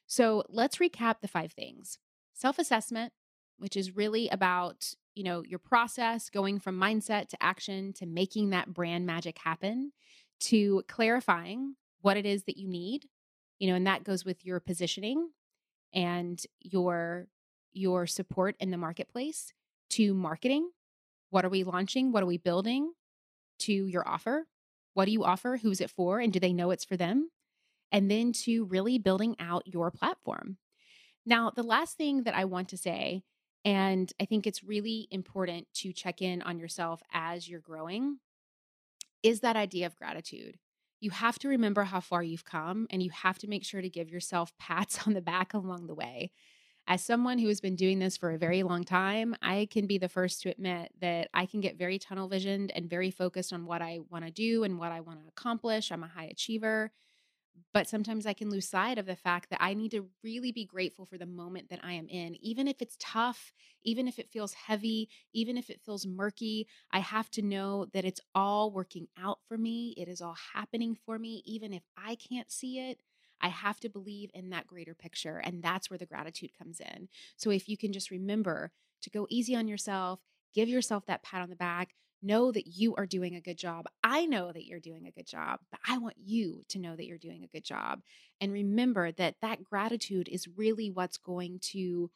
So 0.06 0.44
let's 0.48 0.76
recap 0.76 1.16
the 1.20 1.28
five 1.28 1.52
things 1.52 1.98
self 2.34 2.58
assessment, 2.58 3.12
which 3.58 3.76
is 3.76 3.96
really 3.96 4.28
about 4.28 4.94
you 5.18 5.24
know 5.24 5.42
your 5.42 5.58
process 5.58 6.30
going 6.30 6.58
from 6.60 6.78
mindset 6.78 7.28
to 7.28 7.42
action 7.42 7.92
to 7.92 8.06
making 8.06 8.50
that 8.50 8.72
brand 8.72 9.04
magic 9.04 9.38
happen 9.38 9.92
to 10.40 10.82
clarifying 10.88 11.74
what 12.02 12.16
it 12.16 12.24
is 12.24 12.44
that 12.44 12.56
you 12.56 12.68
need 12.68 13.06
you 13.58 13.68
know 13.68 13.74
and 13.74 13.86
that 13.86 14.04
goes 14.04 14.24
with 14.24 14.44
your 14.44 14.60
positioning 14.60 15.28
and 15.92 16.44
your 16.60 17.26
your 17.72 18.06
support 18.06 18.56
in 18.60 18.70
the 18.70 18.76
marketplace 18.76 19.52
to 19.90 20.14
marketing. 20.14 20.70
What 21.30 21.44
are 21.44 21.50
we 21.50 21.64
launching? 21.64 22.12
What 22.12 22.22
are 22.22 22.26
we 22.26 22.38
building 22.38 22.92
to 23.60 23.72
your 23.72 24.06
offer? 24.06 24.46
What 24.94 25.04
do 25.06 25.12
you 25.12 25.24
offer? 25.24 25.58
Who's 25.62 25.80
it 25.80 25.90
for? 25.90 26.20
And 26.20 26.32
do 26.32 26.40
they 26.40 26.52
know 26.52 26.70
it's 26.70 26.84
for 26.84 26.96
them? 26.96 27.30
And 27.92 28.10
then 28.10 28.32
to 28.44 28.64
really 28.64 28.98
building 28.98 29.36
out 29.38 29.66
your 29.66 29.90
platform. 29.90 30.58
Now 31.24 31.50
the 31.54 31.62
last 31.62 31.96
thing 31.96 32.22
that 32.24 32.34
i 32.34 32.44
want 32.44 32.68
to 32.70 32.76
say 32.76 33.22
and 33.64 34.12
I 34.20 34.24
think 34.24 34.46
it's 34.46 34.64
really 34.64 35.08
important 35.10 35.66
to 35.74 35.92
check 35.92 36.22
in 36.22 36.42
on 36.42 36.58
yourself 36.58 37.02
as 37.12 37.48
you're 37.48 37.60
growing 37.60 38.18
is 39.22 39.40
that 39.40 39.56
idea 39.56 39.86
of 39.86 39.96
gratitude. 39.96 40.58
You 41.00 41.10
have 41.10 41.38
to 41.40 41.48
remember 41.48 41.84
how 41.84 42.00
far 42.00 42.22
you've 42.22 42.44
come 42.44 42.86
and 42.90 43.02
you 43.02 43.10
have 43.10 43.38
to 43.38 43.48
make 43.48 43.64
sure 43.64 43.80
to 43.80 43.88
give 43.88 44.10
yourself 44.10 44.52
pats 44.58 45.06
on 45.06 45.14
the 45.14 45.20
back 45.20 45.54
along 45.54 45.86
the 45.86 45.94
way. 45.94 46.30
As 46.86 47.04
someone 47.04 47.38
who 47.38 47.48
has 47.48 47.60
been 47.60 47.76
doing 47.76 47.98
this 47.98 48.16
for 48.16 48.30
a 48.30 48.38
very 48.38 48.62
long 48.62 48.82
time, 48.82 49.36
I 49.42 49.68
can 49.70 49.86
be 49.86 49.98
the 49.98 50.08
first 50.08 50.40
to 50.42 50.50
admit 50.50 50.90
that 51.02 51.28
I 51.34 51.44
can 51.44 51.60
get 51.60 51.76
very 51.76 51.98
tunnel 51.98 52.28
visioned 52.28 52.70
and 52.74 52.88
very 52.88 53.10
focused 53.10 53.52
on 53.52 53.66
what 53.66 53.82
I 53.82 53.98
want 54.08 54.24
to 54.24 54.30
do 54.30 54.64
and 54.64 54.78
what 54.78 54.90
I 54.90 55.00
want 55.00 55.20
to 55.20 55.28
accomplish. 55.28 55.92
I'm 55.92 56.02
a 56.02 56.08
high 56.08 56.28
achiever 56.30 56.90
but 57.72 57.88
sometimes 57.88 58.26
I 58.26 58.32
can 58.32 58.50
lose 58.50 58.68
sight 58.68 58.98
of 58.98 59.06
the 59.06 59.16
fact 59.16 59.50
that 59.50 59.62
I 59.62 59.74
need 59.74 59.90
to 59.92 60.08
really 60.22 60.52
be 60.52 60.64
grateful 60.64 61.06
for 61.06 61.18
the 61.18 61.26
moment 61.26 61.70
that 61.70 61.80
I 61.82 61.92
am 61.92 62.08
in. 62.08 62.36
Even 62.42 62.68
if 62.68 62.80
it's 62.80 62.96
tough, 62.98 63.52
even 63.82 64.08
if 64.08 64.18
it 64.18 64.30
feels 64.30 64.54
heavy, 64.54 65.08
even 65.32 65.56
if 65.56 65.70
it 65.70 65.80
feels 65.84 66.06
murky, 66.06 66.66
I 66.90 67.00
have 67.00 67.30
to 67.32 67.42
know 67.42 67.86
that 67.92 68.04
it's 68.04 68.20
all 68.34 68.70
working 68.70 69.08
out 69.18 69.38
for 69.48 69.56
me. 69.56 69.94
It 69.96 70.08
is 70.08 70.20
all 70.20 70.36
happening 70.54 70.96
for 71.06 71.18
me, 71.18 71.42
even 71.44 71.72
if 71.72 71.82
I 71.96 72.14
can't 72.16 72.50
see 72.50 72.78
it. 72.78 73.00
I 73.40 73.48
have 73.48 73.78
to 73.80 73.88
believe 73.88 74.30
in 74.34 74.50
that 74.50 74.66
greater 74.66 74.94
picture. 74.94 75.38
And 75.38 75.62
that's 75.62 75.90
where 75.90 75.98
the 75.98 76.06
gratitude 76.06 76.50
comes 76.58 76.80
in. 76.80 77.08
So 77.36 77.50
if 77.50 77.68
you 77.68 77.76
can 77.76 77.92
just 77.92 78.10
remember 78.10 78.72
to 79.02 79.10
go 79.10 79.26
easy 79.30 79.54
on 79.54 79.68
yourself, 79.68 80.20
give 80.54 80.68
yourself 80.68 81.06
that 81.06 81.22
pat 81.22 81.42
on 81.42 81.50
the 81.50 81.56
back, 81.56 81.94
know 82.22 82.50
that 82.52 82.66
you 82.66 82.94
are 82.96 83.06
doing 83.06 83.34
a 83.36 83.40
good 83.40 83.58
job. 83.58 83.86
I 84.02 84.26
know 84.26 84.52
that 84.52 84.66
you're 84.66 84.80
doing 84.80 85.06
a 85.06 85.12
good 85.12 85.26
job, 85.26 85.60
but 85.70 85.80
I 85.88 85.98
want 85.98 86.16
you 86.18 86.64
to 86.68 86.78
know 86.78 86.96
that 86.96 87.06
you're 87.06 87.18
doing 87.18 87.44
a 87.44 87.48
good 87.48 87.64
job. 87.64 88.00
And 88.40 88.52
remember 88.52 89.12
that 89.12 89.36
that 89.42 89.64
gratitude 89.64 90.28
is 90.28 90.48
really 90.48 90.90
what's 90.90 91.16
going 91.16 91.60
to 91.72 92.10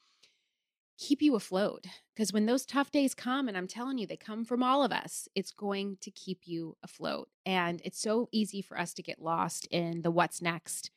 keep 0.98 1.22
you 1.22 1.34
afloat. 1.34 1.86
Because 2.14 2.32
when 2.32 2.46
those 2.46 2.66
tough 2.66 2.90
days 2.90 3.14
come, 3.14 3.48
and 3.48 3.56
I'm 3.56 3.66
telling 3.66 3.98
you, 3.98 4.06
they 4.06 4.16
come 4.16 4.44
from 4.44 4.62
all 4.62 4.84
of 4.84 4.92
us, 4.92 5.28
it's 5.34 5.50
going 5.50 5.98
to 6.00 6.10
keep 6.10 6.40
you 6.44 6.76
afloat. 6.82 7.28
And 7.44 7.80
it's 7.84 8.00
so 8.00 8.28
easy 8.32 8.62
for 8.62 8.78
us 8.78 8.94
to 8.94 9.02
get 9.02 9.20
lost 9.20 9.66
in 9.70 10.02
the 10.02 10.10
what's 10.10 10.42
next 10.42 10.90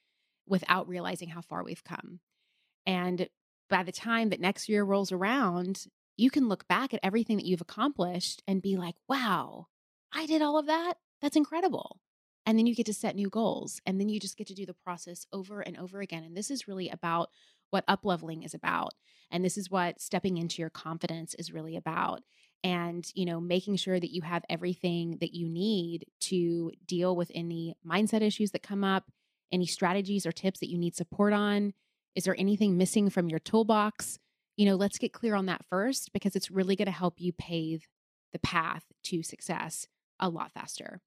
without 0.48 0.88
realizing 0.88 1.30
how 1.30 1.41
far 1.41 1.63
we've 1.63 1.84
come. 1.84 2.20
And 2.86 3.28
by 3.70 3.84
the 3.84 3.91
time 3.91 4.30
that 4.30 4.39
next 4.39 4.70
year 4.70 4.84
rolls 4.84 5.12
around 5.12 5.86
you 6.17 6.30
can 6.30 6.47
look 6.47 6.67
back 6.67 6.93
at 6.93 6.99
everything 7.04 7.38
that 7.38 7.45
you've 7.45 7.62
accomplished 7.62 8.41
and 8.47 8.62
be 8.62 8.78
like, 8.78 8.95
wow, 9.08 9.67
I 10.13 10.25
did 10.25 10.41
all 10.41 10.58
of 10.58 10.67
that. 10.67 10.95
That's 11.21 11.36
incredible. 11.36 11.99
And 12.45 12.58
then 12.58 12.67
you 12.67 12.75
get 12.75 12.86
to 12.86 12.93
set 12.93 13.15
new 13.15 13.30
goals. 13.30 13.82
And 13.86 13.99
then 13.99 14.10
you 14.10 14.19
just 14.19 14.38
get 14.38 14.47
to 14.47 14.54
do 14.54 14.65
the 14.65 14.73
process 14.73 15.25
over 15.34 15.62
and 15.62 15.78
over 15.78 15.99
again. 15.99 16.23
And 16.23 16.38
this 16.38 16.51
is 16.51 16.67
really 16.67 16.89
about 16.89 17.30
what 17.71 17.84
up 17.88 18.06
leveling 18.06 18.43
is 18.43 18.54
about. 18.54 18.93
And 19.32 19.43
this 19.43 19.58
is 19.58 19.71
what 19.71 19.99
stepping 19.99 20.38
into 20.38 20.62
your 20.62 20.69
confidence 20.69 21.34
is 21.36 21.51
really 21.51 21.75
about. 21.75 22.21
And, 22.63 23.06
you 23.13 23.25
know, 23.25 23.39
making 23.39 23.75
sure 23.78 23.99
that 23.99 24.13
you 24.13 24.21
have 24.21 24.43
everything 24.49 25.17
that 25.21 25.34
you 25.34 25.49
need 25.49 26.06
to 26.21 26.71
deal 26.86 27.15
with 27.15 27.32
any 27.36 27.75
mindset 27.86 28.21
issues 28.21 28.51
that 28.51 28.63
come 28.63 28.84
up, 28.84 29.12
any 29.51 29.65
strategies 29.65 30.25
or 30.25 30.32
tips 30.32 30.60
that 30.60 30.69
you 30.69 30.78
need 30.78 30.95
support 30.95 31.34
on. 31.34 31.73
Is 32.15 32.23
there 32.23 32.39
anything 32.39 32.78
missing 32.78 33.10
from 33.10 33.28
your 33.28 33.39
toolbox? 33.39 34.19
You 34.58 34.65
know, 34.65 34.76
let's 34.76 34.98
get 34.98 35.13
clear 35.13 35.36
on 35.36 35.48
that 35.48 35.65
first 35.70 36.12
because 36.13 36.36
it's 36.36 36.52
really 36.52 36.76
going 36.76 36.86
to 36.86 36.91
help 36.91 37.15
you 37.18 37.34
pave 37.34 37.88
the 38.34 38.39
path 38.39 38.84
to 39.04 39.24
success 39.24 39.88
a 40.20 40.30
lot 40.30 40.52
faster. 40.54 41.02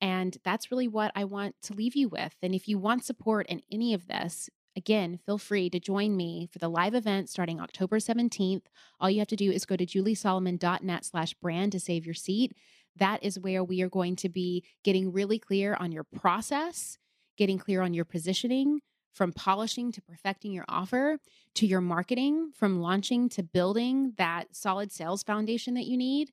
And 0.00 0.36
that's 0.44 0.70
really 0.70 0.88
what 0.88 1.12
I 1.14 1.24
want 1.24 1.56
to 1.62 1.74
leave 1.74 1.96
you 1.96 2.08
with. 2.08 2.34
And 2.42 2.54
if 2.54 2.68
you 2.68 2.78
want 2.78 3.04
support 3.04 3.46
in 3.46 3.62
any 3.72 3.94
of 3.94 4.06
this, 4.06 4.50
again, 4.76 5.18
feel 5.24 5.38
free 5.38 5.70
to 5.70 5.80
join 5.80 6.16
me 6.16 6.48
for 6.52 6.58
the 6.58 6.68
live 6.68 6.94
event 6.94 7.28
starting 7.28 7.60
October 7.60 7.98
17th. 7.98 8.64
All 9.00 9.10
you 9.10 9.20
have 9.20 9.28
to 9.28 9.36
do 9.36 9.50
is 9.50 9.64
go 9.64 9.76
to 9.76 9.86
juliesolomon.net 9.86 11.04
slash 11.04 11.34
brand 11.34 11.72
to 11.72 11.80
save 11.80 12.04
your 12.04 12.14
seat. 12.14 12.52
That 12.96 13.22
is 13.24 13.40
where 13.40 13.64
we 13.64 13.82
are 13.82 13.88
going 13.88 14.16
to 14.16 14.28
be 14.28 14.64
getting 14.82 15.12
really 15.12 15.38
clear 15.38 15.74
on 15.74 15.92
your 15.92 16.04
process, 16.04 16.98
getting 17.36 17.58
clear 17.58 17.80
on 17.80 17.94
your 17.94 18.04
positioning, 18.04 18.80
from 19.14 19.32
polishing 19.32 19.92
to 19.92 20.02
perfecting 20.02 20.52
your 20.52 20.64
offer 20.68 21.18
to 21.54 21.66
your 21.66 21.80
marketing, 21.80 22.50
from 22.54 22.80
launching 22.80 23.28
to 23.30 23.42
building 23.42 24.12
that 24.16 24.54
solid 24.54 24.92
sales 24.92 25.22
foundation 25.22 25.74
that 25.74 25.86
you 25.86 25.96
need, 25.96 26.32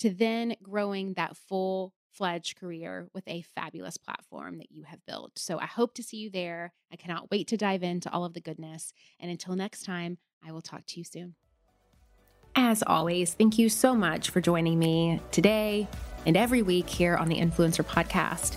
to 0.00 0.10
then 0.10 0.56
growing 0.62 1.14
that 1.14 1.36
full 1.36 1.94
fledged 2.12 2.58
career 2.58 3.08
with 3.14 3.24
a 3.28 3.42
fabulous 3.54 3.96
platform 3.96 4.58
that 4.58 4.72
you 4.72 4.82
have 4.84 5.04
built. 5.06 5.38
So 5.38 5.58
I 5.58 5.66
hope 5.66 5.94
to 5.94 6.02
see 6.02 6.16
you 6.16 6.30
there. 6.30 6.72
I 6.92 6.96
cannot 6.96 7.30
wait 7.30 7.46
to 7.48 7.56
dive 7.56 7.82
into 7.82 8.10
all 8.10 8.24
of 8.24 8.34
the 8.34 8.40
goodness. 8.40 8.92
And 9.20 9.30
until 9.30 9.54
next 9.54 9.84
time, 9.84 10.18
I 10.46 10.52
will 10.52 10.62
talk 10.62 10.86
to 10.86 10.98
you 10.98 11.04
soon. 11.04 11.34
As 12.54 12.82
always, 12.86 13.34
thank 13.34 13.58
you 13.58 13.68
so 13.68 13.94
much 13.94 14.30
for 14.30 14.40
joining 14.40 14.78
me 14.78 15.20
today 15.30 15.86
and 16.24 16.38
every 16.38 16.62
week 16.62 16.88
here 16.88 17.14
on 17.14 17.28
the 17.28 17.36
Influencer 17.36 17.84
Podcast. 17.84 18.56